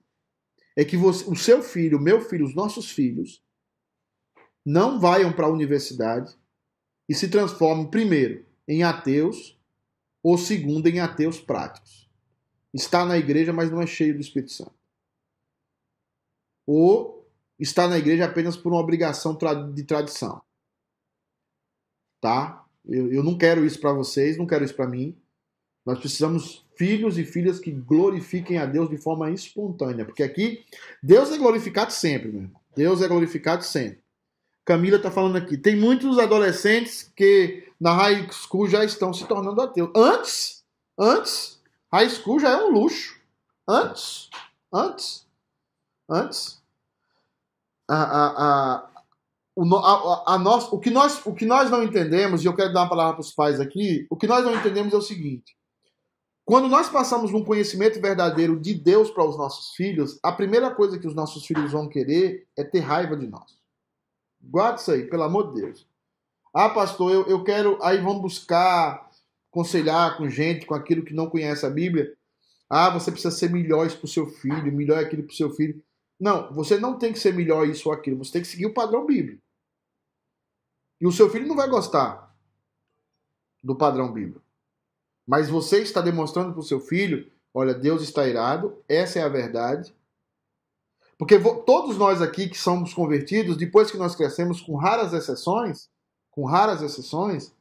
[0.75, 3.43] é que você, o seu filho, o meu filho, os nossos filhos,
[4.65, 6.33] não vayam para a universidade
[7.07, 9.57] e se transformem, primeiro, em ateus,
[10.23, 12.09] ou segundo, em ateus práticos.
[12.73, 14.78] Está na igreja, mas não é cheio do Espírito Santo.
[16.71, 17.27] Ou
[17.59, 19.35] está na igreja apenas por uma obrigação
[19.73, 20.39] de tradição.
[22.21, 22.63] Tá?
[22.85, 25.17] Eu, eu não quero isso para vocês, não quero isso para mim.
[25.83, 30.63] Nós precisamos filhos e filhas que glorifiquem a Deus de forma espontânea, porque aqui
[31.01, 32.61] Deus é glorificado sempre, meu irmão.
[32.75, 34.03] Deus é glorificado sempre.
[34.63, 35.57] Camila está falando aqui.
[35.57, 39.89] Tem muitos adolescentes que na high school já estão se tornando ateus.
[39.95, 40.63] Antes,
[40.95, 41.59] antes,
[41.91, 43.19] high school já é um luxo.
[43.67, 44.29] Antes,
[44.71, 45.25] antes,
[46.07, 46.58] antes.
[47.89, 48.89] A, a,
[49.55, 49.63] o,
[50.27, 52.89] a, nós, o, que nós, o que nós não entendemos, e eu quero dar uma
[52.89, 55.57] palavra para os pais aqui, o que nós não entendemos é o seguinte.
[56.45, 60.97] Quando nós passamos um conhecimento verdadeiro de Deus para os nossos filhos, a primeira coisa
[60.97, 63.59] que os nossos filhos vão querer é ter raiva de nós.
[64.41, 65.87] Guarda isso aí, pelo amor de Deus.
[66.53, 67.77] Ah, pastor, eu, eu quero.
[67.83, 69.09] Aí vamos buscar
[69.51, 72.13] aconselhar com gente, com aquilo que não conhece a Bíblia.
[72.69, 75.83] Ah, você precisa ser melhor para o seu filho, melhor aquilo para o seu filho.
[76.19, 78.73] Não, você não tem que ser melhor isso ou aquilo, você tem que seguir o
[78.73, 79.41] padrão bíblico.
[80.99, 82.35] E o seu filho não vai gostar
[83.63, 84.43] do padrão bíblico.
[85.25, 89.29] Mas você está demonstrando para o seu filho: olha, Deus está irado, essa é a
[89.29, 89.93] verdade,
[91.19, 95.89] porque todos nós aqui que somos convertidos, depois que nós crescemos, com raras exceções,
[96.31, 97.53] com raras exceções,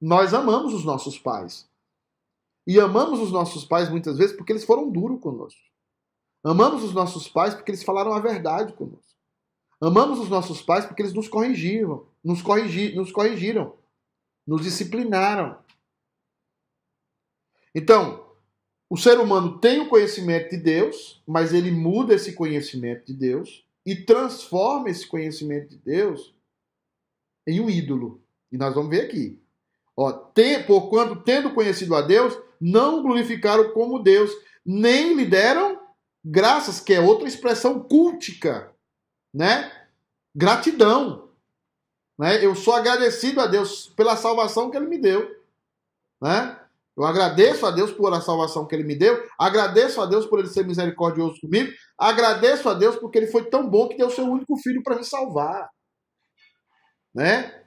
[0.00, 1.68] nós amamos os nossos pais.
[2.64, 5.60] E amamos os nossos pais muitas vezes porque eles foram duros conosco.
[6.44, 9.12] Amamos os nossos pais porque eles falaram a verdade conosco.
[9.80, 13.74] Amamos os nossos pais porque eles nos corrigiram, nos, corrigi, nos corrigiram,
[14.46, 15.58] nos disciplinaram.
[17.74, 18.26] Então,
[18.88, 23.64] o ser humano tem o conhecimento de Deus, mas ele muda esse conhecimento de Deus
[23.86, 26.34] e transforma esse conhecimento de Deus
[27.46, 28.22] em um ídolo.
[28.50, 29.40] E nós vamos ver aqui.
[29.96, 34.30] Ó, tem, porquanto, tendo conhecido a Deus, não glorificaram como Deus,
[34.64, 35.71] nem lhe deram
[36.24, 38.72] graças, que é outra expressão cultica,
[39.32, 39.70] né?
[40.34, 41.30] Gratidão.
[42.18, 42.44] Né?
[42.44, 45.28] Eu sou agradecido a Deus pela salvação que Ele me deu.
[46.20, 46.58] Né?
[46.96, 50.38] Eu agradeço a Deus por a salvação que Ele me deu, agradeço a Deus por
[50.38, 54.24] Ele ser misericordioso comigo, agradeço a Deus porque Ele foi tão bom que deu seu
[54.26, 55.70] único filho para me salvar.
[57.14, 57.62] Né?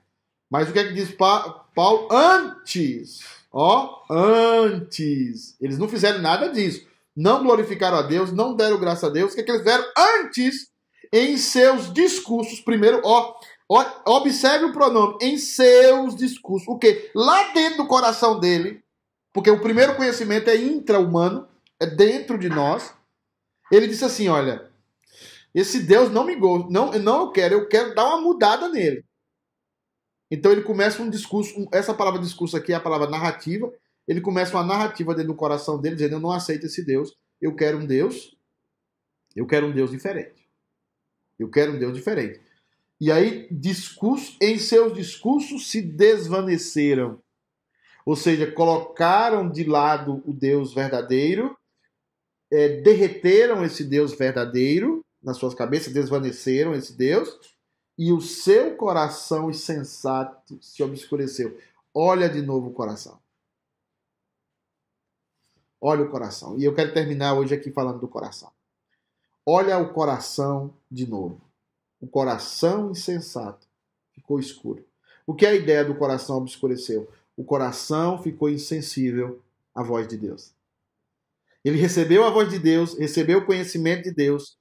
[0.50, 2.08] Mas o que é que diz Paulo?
[2.12, 3.20] Antes,
[3.52, 5.60] ó, antes.
[5.60, 6.88] Eles não fizeram nada disso.
[7.16, 9.32] Não glorificaram a Deus, não deram graça a Deus.
[9.32, 9.86] O que, é que eles fizeram?
[9.98, 10.70] Antes,
[11.14, 13.36] em seus discursos, primeiro, ó,
[13.70, 16.68] ó, observe o pronome, em seus discursos.
[16.68, 17.12] O que?
[17.16, 18.84] Lá dentro do coração dele,
[19.34, 21.48] porque o primeiro conhecimento é intra-humano,
[21.80, 22.94] é dentro de nós.
[23.72, 24.70] Ele disse assim: olha,
[25.54, 29.06] esse Deus não me gosta, não, não eu quero, eu quero dar uma mudada nele.
[30.30, 33.72] Então ele começa um discurso, essa palavra discurso aqui é a palavra narrativa.
[34.08, 37.56] Ele começa uma narrativa dentro do coração dele, dizendo: Eu não aceito esse Deus, eu
[37.56, 38.36] quero um Deus,
[39.36, 40.48] eu quero um Deus diferente.
[41.38, 42.40] Eu quero um Deus diferente.
[43.00, 47.22] E aí, discurso, em seus discursos se desvaneceram.
[48.06, 51.58] Ou seja, colocaram de lado o Deus verdadeiro,
[52.52, 57.38] é, derreteram esse Deus verdadeiro nas suas cabeças, desvaneceram esse Deus,
[57.98, 61.58] e o seu coração insensato se obscureceu.
[61.94, 63.20] Olha de novo o coração.
[65.88, 66.58] Olha o coração.
[66.58, 68.52] E eu quero terminar hoje aqui falando do coração.
[69.46, 71.40] Olha o coração de novo.
[72.02, 73.68] O coração insensato
[74.12, 74.84] ficou escuro.
[75.28, 77.08] O que é a ideia do coração obscureceu?
[77.38, 79.40] O coração ficou insensível
[79.76, 80.56] à voz de Deus.
[81.64, 84.58] Ele recebeu a voz de Deus, recebeu o conhecimento de Deus,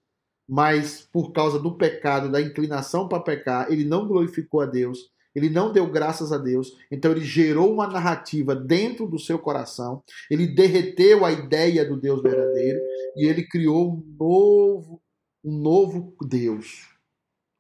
[0.47, 5.51] mas por causa do pecado, da inclinação para pecar, ele não glorificou a Deus, ele
[5.51, 10.47] não deu graças a Deus, então ele gerou uma narrativa dentro do seu coração, ele
[10.47, 12.81] derreteu a ideia do Deus verdadeiro
[13.17, 15.03] e ele criou um novo,
[15.45, 16.89] um novo Deus.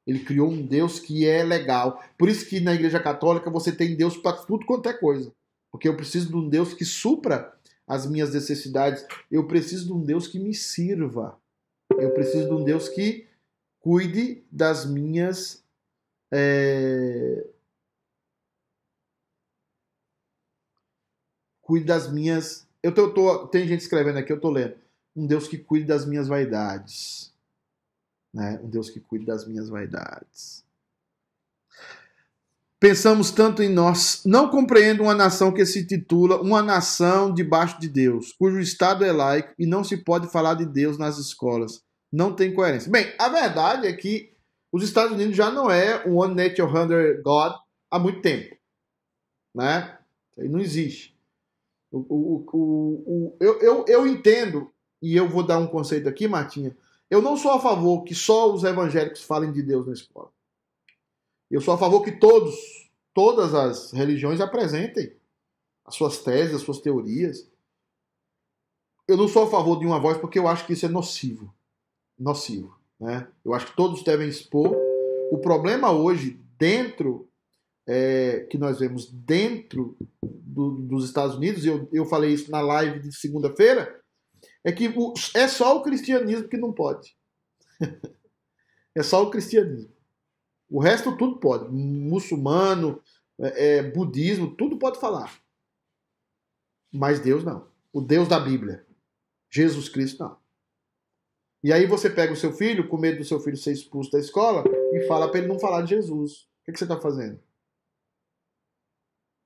[0.07, 2.03] Ele criou um Deus que é legal.
[2.19, 5.33] Por isso que na Igreja Católica você tem Deus para tudo quanto é coisa.
[5.73, 7.55] Porque eu preciso de um Deus que supra
[7.87, 9.05] as minhas necessidades.
[9.31, 11.39] Eu preciso de um Deus que me sirva.
[11.99, 13.27] Eu preciso de um Deus que
[13.81, 15.65] cuide das minhas
[16.33, 17.47] é,
[21.65, 22.67] cuide das minhas.
[22.83, 24.77] Eu tô, tô, tem gente escrevendo aqui, eu tô lendo.
[25.17, 27.33] Um Deus que cuide das minhas vaidades.
[28.33, 28.61] Né?
[28.63, 30.65] Um Deus que cuide das minhas vaidades.
[32.79, 34.23] Pensamos tanto em nós.
[34.27, 39.11] Não compreendo uma nação que se titula uma nação debaixo de Deus, cujo Estado é
[39.11, 41.83] laico e não se pode falar de Deus nas escolas.
[42.13, 42.91] Não tem coerência.
[42.91, 44.35] Bem, a verdade é que
[44.71, 47.55] os Estados Unidos já não é um One Nature Under God
[47.91, 48.55] há muito tempo.
[49.55, 49.97] Né?
[50.37, 51.14] Aí não existe.
[51.95, 56.77] O, o, o, eu, eu, eu entendo, e eu vou dar um conceito aqui, Martinha.
[57.09, 60.31] Eu não sou a favor que só os evangélicos falem de Deus na escola.
[61.49, 62.57] Eu sou a favor que todos,
[63.13, 65.15] todas as religiões apresentem
[65.85, 67.49] as suas teses, as suas teorias.
[69.07, 71.55] Eu não sou a favor de uma voz porque eu acho que isso é nocivo.
[72.19, 72.77] Nocivo.
[72.99, 73.29] Né?
[73.45, 74.75] Eu acho que todos devem expor.
[75.31, 77.29] O problema hoje, dentro
[77.87, 82.61] é, que nós vemos dentro do, dos Estados Unidos, e eu, eu falei isso na
[82.61, 84.01] live de segunda-feira,
[84.63, 87.17] é que o, é só o cristianismo que não pode.
[88.95, 89.93] é só o cristianismo.
[90.71, 91.71] O resto tudo pode.
[91.71, 93.03] Muçulmano,
[93.39, 95.39] é, é, budismo, tudo pode falar.
[96.93, 97.69] Mas Deus não.
[97.93, 98.87] O Deus da Bíblia.
[99.51, 100.37] Jesus Cristo não.
[101.63, 104.19] E aí você pega o seu filho, com medo do seu filho ser expulso da
[104.19, 106.43] escola, e fala para ele não falar de Jesus.
[106.43, 107.41] O que, que você está fazendo?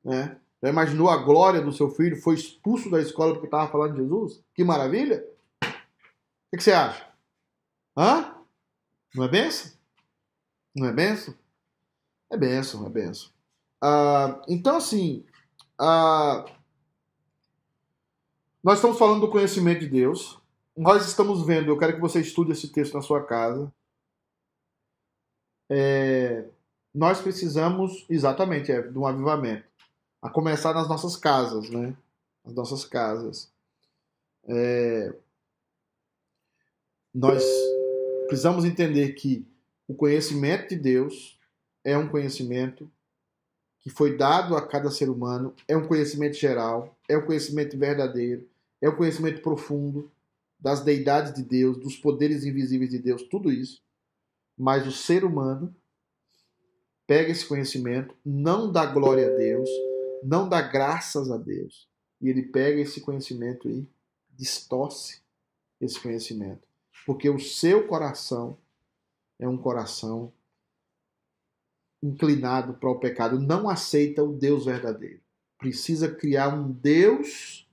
[0.05, 0.39] Né?
[0.63, 2.21] Já imaginou a glória do seu filho?
[2.21, 4.43] Foi expulso da escola porque estava falando de Jesus?
[4.55, 5.25] Que maravilha!
[5.63, 7.07] O que, você acha?
[7.97, 8.35] Hã?
[9.15, 9.73] Não é benção?
[10.75, 11.35] Não é benção?
[12.31, 13.31] É benção, é benção.
[13.81, 15.25] Ah, então, assim,
[15.79, 16.45] ah,
[18.63, 20.41] nós estamos falando do conhecimento de Deus.
[20.77, 23.73] Nós estamos vendo, eu quero que você estude esse texto na sua casa.
[25.71, 26.45] É,
[26.95, 29.68] nós precisamos, exatamente, é, de um avivamento
[30.21, 31.97] a começar nas nossas casas, né?
[32.45, 33.51] As nossas casas.
[34.47, 35.15] É...
[37.15, 37.45] Nós
[38.27, 39.47] precisamos entender que
[39.87, 41.39] o conhecimento de Deus
[41.85, 42.91] é um conhecimento
[43.81, 48.47] que foi dado a cada ser humano, é um conhecimento geral, é um conhecimento verdadeiro,
[48.83, 50.11] é um conhecimento profundo
[50.59, 53.81] das deidades de Deus, dos poderes invisíveis de Deus, tudo isso.
[54.57, 55.75] Mas o ser humano
[57.07, 59.71] pega esse conhecimento, não dá glória a Deus,
[60.23, 61.89] não dá graças a Deus.
[62.21, 63.89] E ele pega esse conhecimento e
[64.31, 65.21] distorce
[65.81, 66.67] esse conhecimento.
[67.07, 68.59] Porque o seu coração
[69.39, 70.33] é um coração
[72.03, 75.21] inclinado para o pecado, não aceita o Deus verdadeiro.
[75.59, 77.69] Precisa criar um Deus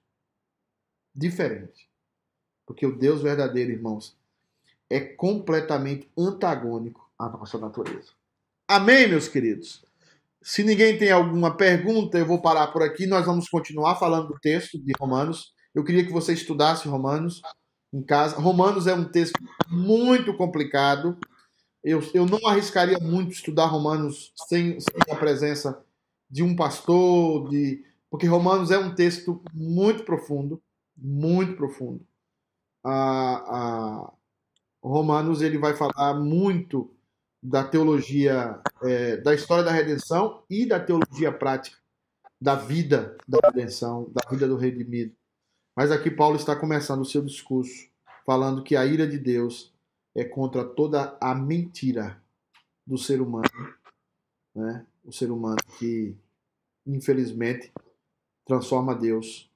[1.14, 1.90] diferente.
[2.66, 4.18] Porque o Deus verdadeiro, irmãos,
[4.90, 8.12] é completamente antagônico à nossa natureza.
[8.68, 9.86] Amém, meus queridos?
[10.46, 13.08] Se ninguém tem alguma pergunta, eu vou parar por aqui.
[13.08, 15.52] Nós vamos continuar falando do texto de Romanos.
[15.74, 17.42] Eu queria que você estudasse Romanos
[17.92, 18.40] em casa.
[18.40, 21.18] Romanos é um texto muito complicado.
[21.84, 25.84] Eu, eu não arriscaria muito estudar Romanos sem, sem a presença
[26.30, 30.62] de um pastor, de porque Romanos é um texto muito profundo,
[30.96, 32.06] muito profundo.
[34.84, 36.95] Romanos ele vai falar muito
[37.46, 41.78] da teologia é, da história da redenção e da teologia prática
[42.42, 45.16] da vida da redenção, da vida do redimido.
[45.76, 47.90] Mas aqui Paulo está começando o seu discurso
[48.26, 49.74] falando que a ira de Deus
[50.16, 52.22] é contra toda a mentira
[52.86, 53.50] do ser humano,
[54.54, 54.86] né?
[55.04, 56.16] O ser humano que
[56.86, 57.72] infelizmente
[58.46, 59.52] transforma Deus.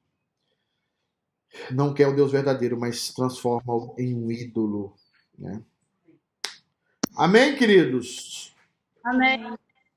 [1.72, 4.94] Não quer o Deus verdadeiro, mas transforma-o em um ídolo.
[5.38, 5.64] Né?
[7.20, 8.56] Amém, queridos?
[9.04, 9.54] Amém.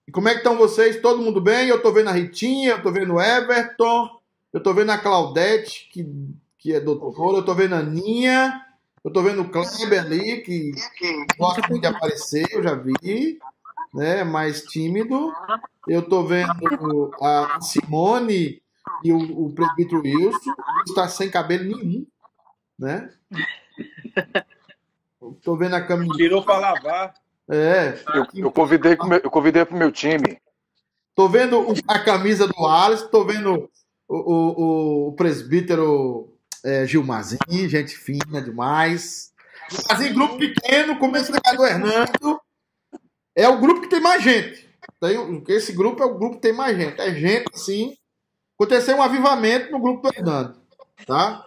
[0.08, 1.00] E como é que estão vocês?
[1.00, 1.68] Todo mundo bem?
[1.68, 4.20] Eu tô vendo a Ritinha, eu tô vendo o Everton,
[4.52, 6.04] eu tô vendo a Claudete, que,
[6.58, 8.60] que é doutora, eu tô vendo a Aninha,
[9.04, 10.72] eu tô vendo o Kleber ali, que
[11.38, 13.38] gosta muito de aparecer, eu já vi,
[13.94, 14.24] né?
[14.24, 15.32] Mais tímido.
[15.86, 18.60] Eu tô vendo a Simone
[19.04, 22.04] e o, o presbítero Wilson, que está sem cabelo nenhum,
[22.76, 23.12] né?
[25.42, 26.14] Tô vendo a Camila.
[26.16, 27.14] Tirou pra lavar.
[27.50, 30.38] É, Eu, eu convidei pro meu, eu convidei pro meu time.
[31.14, 33.68] Tô vendo a camisa do Alisson, tô vendo
[34.08, 36.32] o, o- o presbítero
[36.64, 39.32] é, Gilmazinho, gente fina demais.
[39.70, 42.40] Gilmazinho, grupo pequeno, começo da casa do Hernando.
[43.34, 44.68] É o grupo que tem mais gente.
[45.00, 47.00] Tem- esse grupo é o grupo que tem mais gente.
[47.00, 47.96] É gente, assim.
[48.58, 50.56] Aconteceu um avivamento no grupo do Hernando.
[51.06, 51.44] Tá?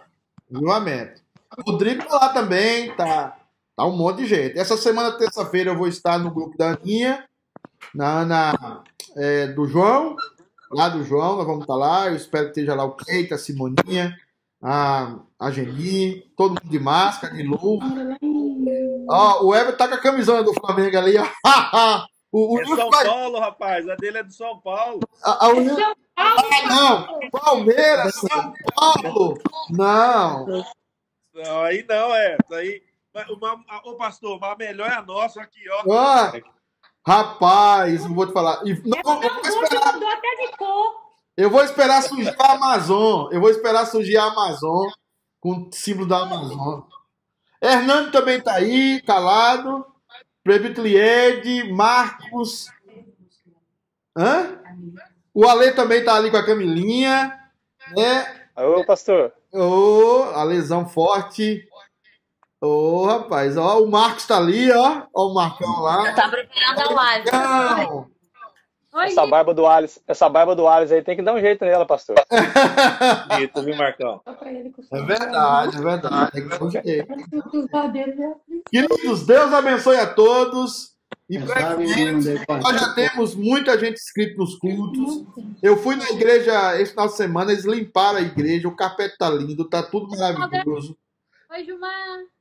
[0.54, 1.22] Avivamento.
[1.56, 3.36] O Rodrigo tá lá também, tá,
[3.76, 4.58] tá um monte de gente.
[4.58, 7.24] Essa semana, terça-feira, eu vou estar no grupo da Aninha,
[7.94, 8.82] na Ana
[9.16, 10.16] é, do João,
[10.70, 12.06] lá do João, nós vamos estar lá.
[12.08, 14.16] Eu espero que esteja lá o Keita, a Simoninha,
[14.62, 17.84] a, a Geni, todo mundo de máscara, de luva.
[19.08, 21.26] Ó, o Everton tá com a camisona do Flamengo ali, ó.
[22.32, 23.88] o, o, É São vai- Paulo, rapaz.
[23.88, 25.00] A dele é do São Paulo.
[25.22, 26.34] a, a União- Ah,
[26.68, 27.30] não!
[27.30, 29.38] Palmeiras, São Paulo!
[29.70, 30.46] Não!
[31.34, 32.36] Não, aí não, é.
[32.52, 32.82] Aí,
[33.30, 35.82] uma, ô, pastor, mas a melhor é a nossa aqui, ó.
[35.86, 36.32] Ó,
[37.06, 38.60] rapaz, eu vou te falar.
[38.66, 41.02] E- não, eu, vou esperar, mudou até de cor.
[41.36, 43.32] eu vou esperar surgir a Amazon.
[43.32, 44.88] Eu vou esperar surgir a Amazon
[45.40, 46.82] com o símbolo da Amazon.
[47.62, 49.86] Hernando também tá aí, calado.
[50.42, 52.66] Previto Liede, Marcos.
[54.16, 54.60] Hã?
[55.34, 57.38] O Ale também tá ali com a Camilinha.
[57.96, 58.48] Né?
[58.56, 59.32] Ô, pastor.
[59.52, 61.68] Ô, a lesão forte.
[62.66, 65.02] Ô, rapaz, ó, o Marcos tá ali, ó.
[65.14, 66.12] Ó o Marcão lá.
[66.14, 67.30] Tá preparando a live.
[67.30, 68.10] Marcão!
[68.92, 71.64] Oi, Essa barba do Alice, essa barba do Alice aí tem que dar um jeito
[71.64, 72.16] nela, pastor.
[73.28, 74.22] Bonito, viu, Marcão?
[74.24, 76.40] É verdade, é verdade.
[76.40, 78.34] Né?
[78.70, 80.96] Queridos, Deus abençoe a todos.
[81.28, 85.26] E brevemente, nós já temos muita gente inscrita nos cultos.
[85.62, 89.28] Eu fui na igreja esse final de semana, eles limparam a igreja, o carpete tá
[89.28, 90.96] lindo, tá tudo maravilhoso.
[91.50, 92.35] Oi, Gilmar.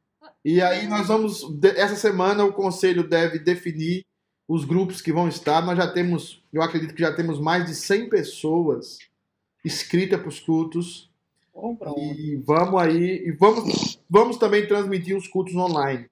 [0.46, 1.42] E aí nós vamos,
[1.76, 4.06] essa semana o conselho deve definir
[4.48, 5.66] os grupos que vão estar.
[5.66, 9.00] Nós já temos, eu acredito que já temos mais de 100 pessoas
[9.66, 11.10] inscritas para os cultos.
[11.98, 16.06] E vamos aí, e vamos, vamos também transmitir os cultos online.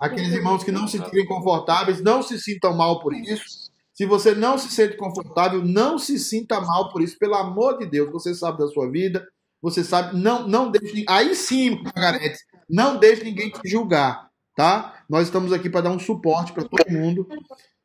[0.00, 3.70] Aqueles irmãos que não se sentirem confortáveis, não se sintam mal por isso.
[3.92, 7.84] Se você não se sente confortável, não se sinta mal por isso, pelo amor de
[7.84, 8.10] Deus.
[8.10, 9.28] Você sabe da sua vida,
[9.60, 11.04] você sabe, não, não deixe.
[11.06, 12.38] Aí sim, Margarete,
[12.72, 14.94] não deixe ninguém te julgar, tá?
[15.08, 17.28] Nós estamos aqui para dar um suporte para todo mundo.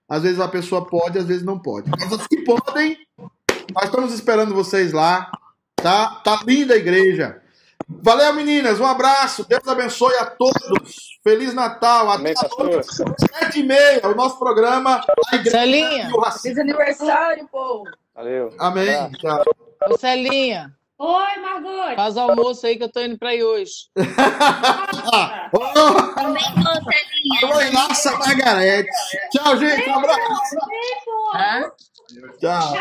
[0.07, 1.91] Às vezes a pessoa pode, às vezes não pode.
[1.91, 2.97] Mas os que podem,
[3.75, 5.29] nós estamos esperando vocês lá,
[5.75, 6.21] tá?
[6.23, 7.41] Tá linda a igreja.
[7.89, 8.79] Valeu, meninas.
[8.79, 9.45] Um abraço.
[9.47, 11.19] Deus abençoe a todos.
[11.23, 12.09] Feliz Natal.
[12.09, 15.01] Até sete e meia, o nosso programa.
[15.31, 16.09] A igreja Celinha.
[16.41, 17.85] Feliz aniversário, povo.
[18.15, 18.53] Valeu.
[18.57, 19.11] Amém.
[19.11, 19.43] Tchau.
[19.89, 21.95] ô Celinha, Oi, Margot.
[21.95, 23.73] faz almoço aí que eu tô indo pra aí hoje.
[25.53, 27.39] Oh, Também tô, Celinha.
[27.43, 28.89] Alô, Inácia Margarete.
[29.31, 29.89] Tchau, gente.
[29.89, 30.57] Um abraço.
[31.35, 31.71] Hã?
[32.37, 32.73] Tchau.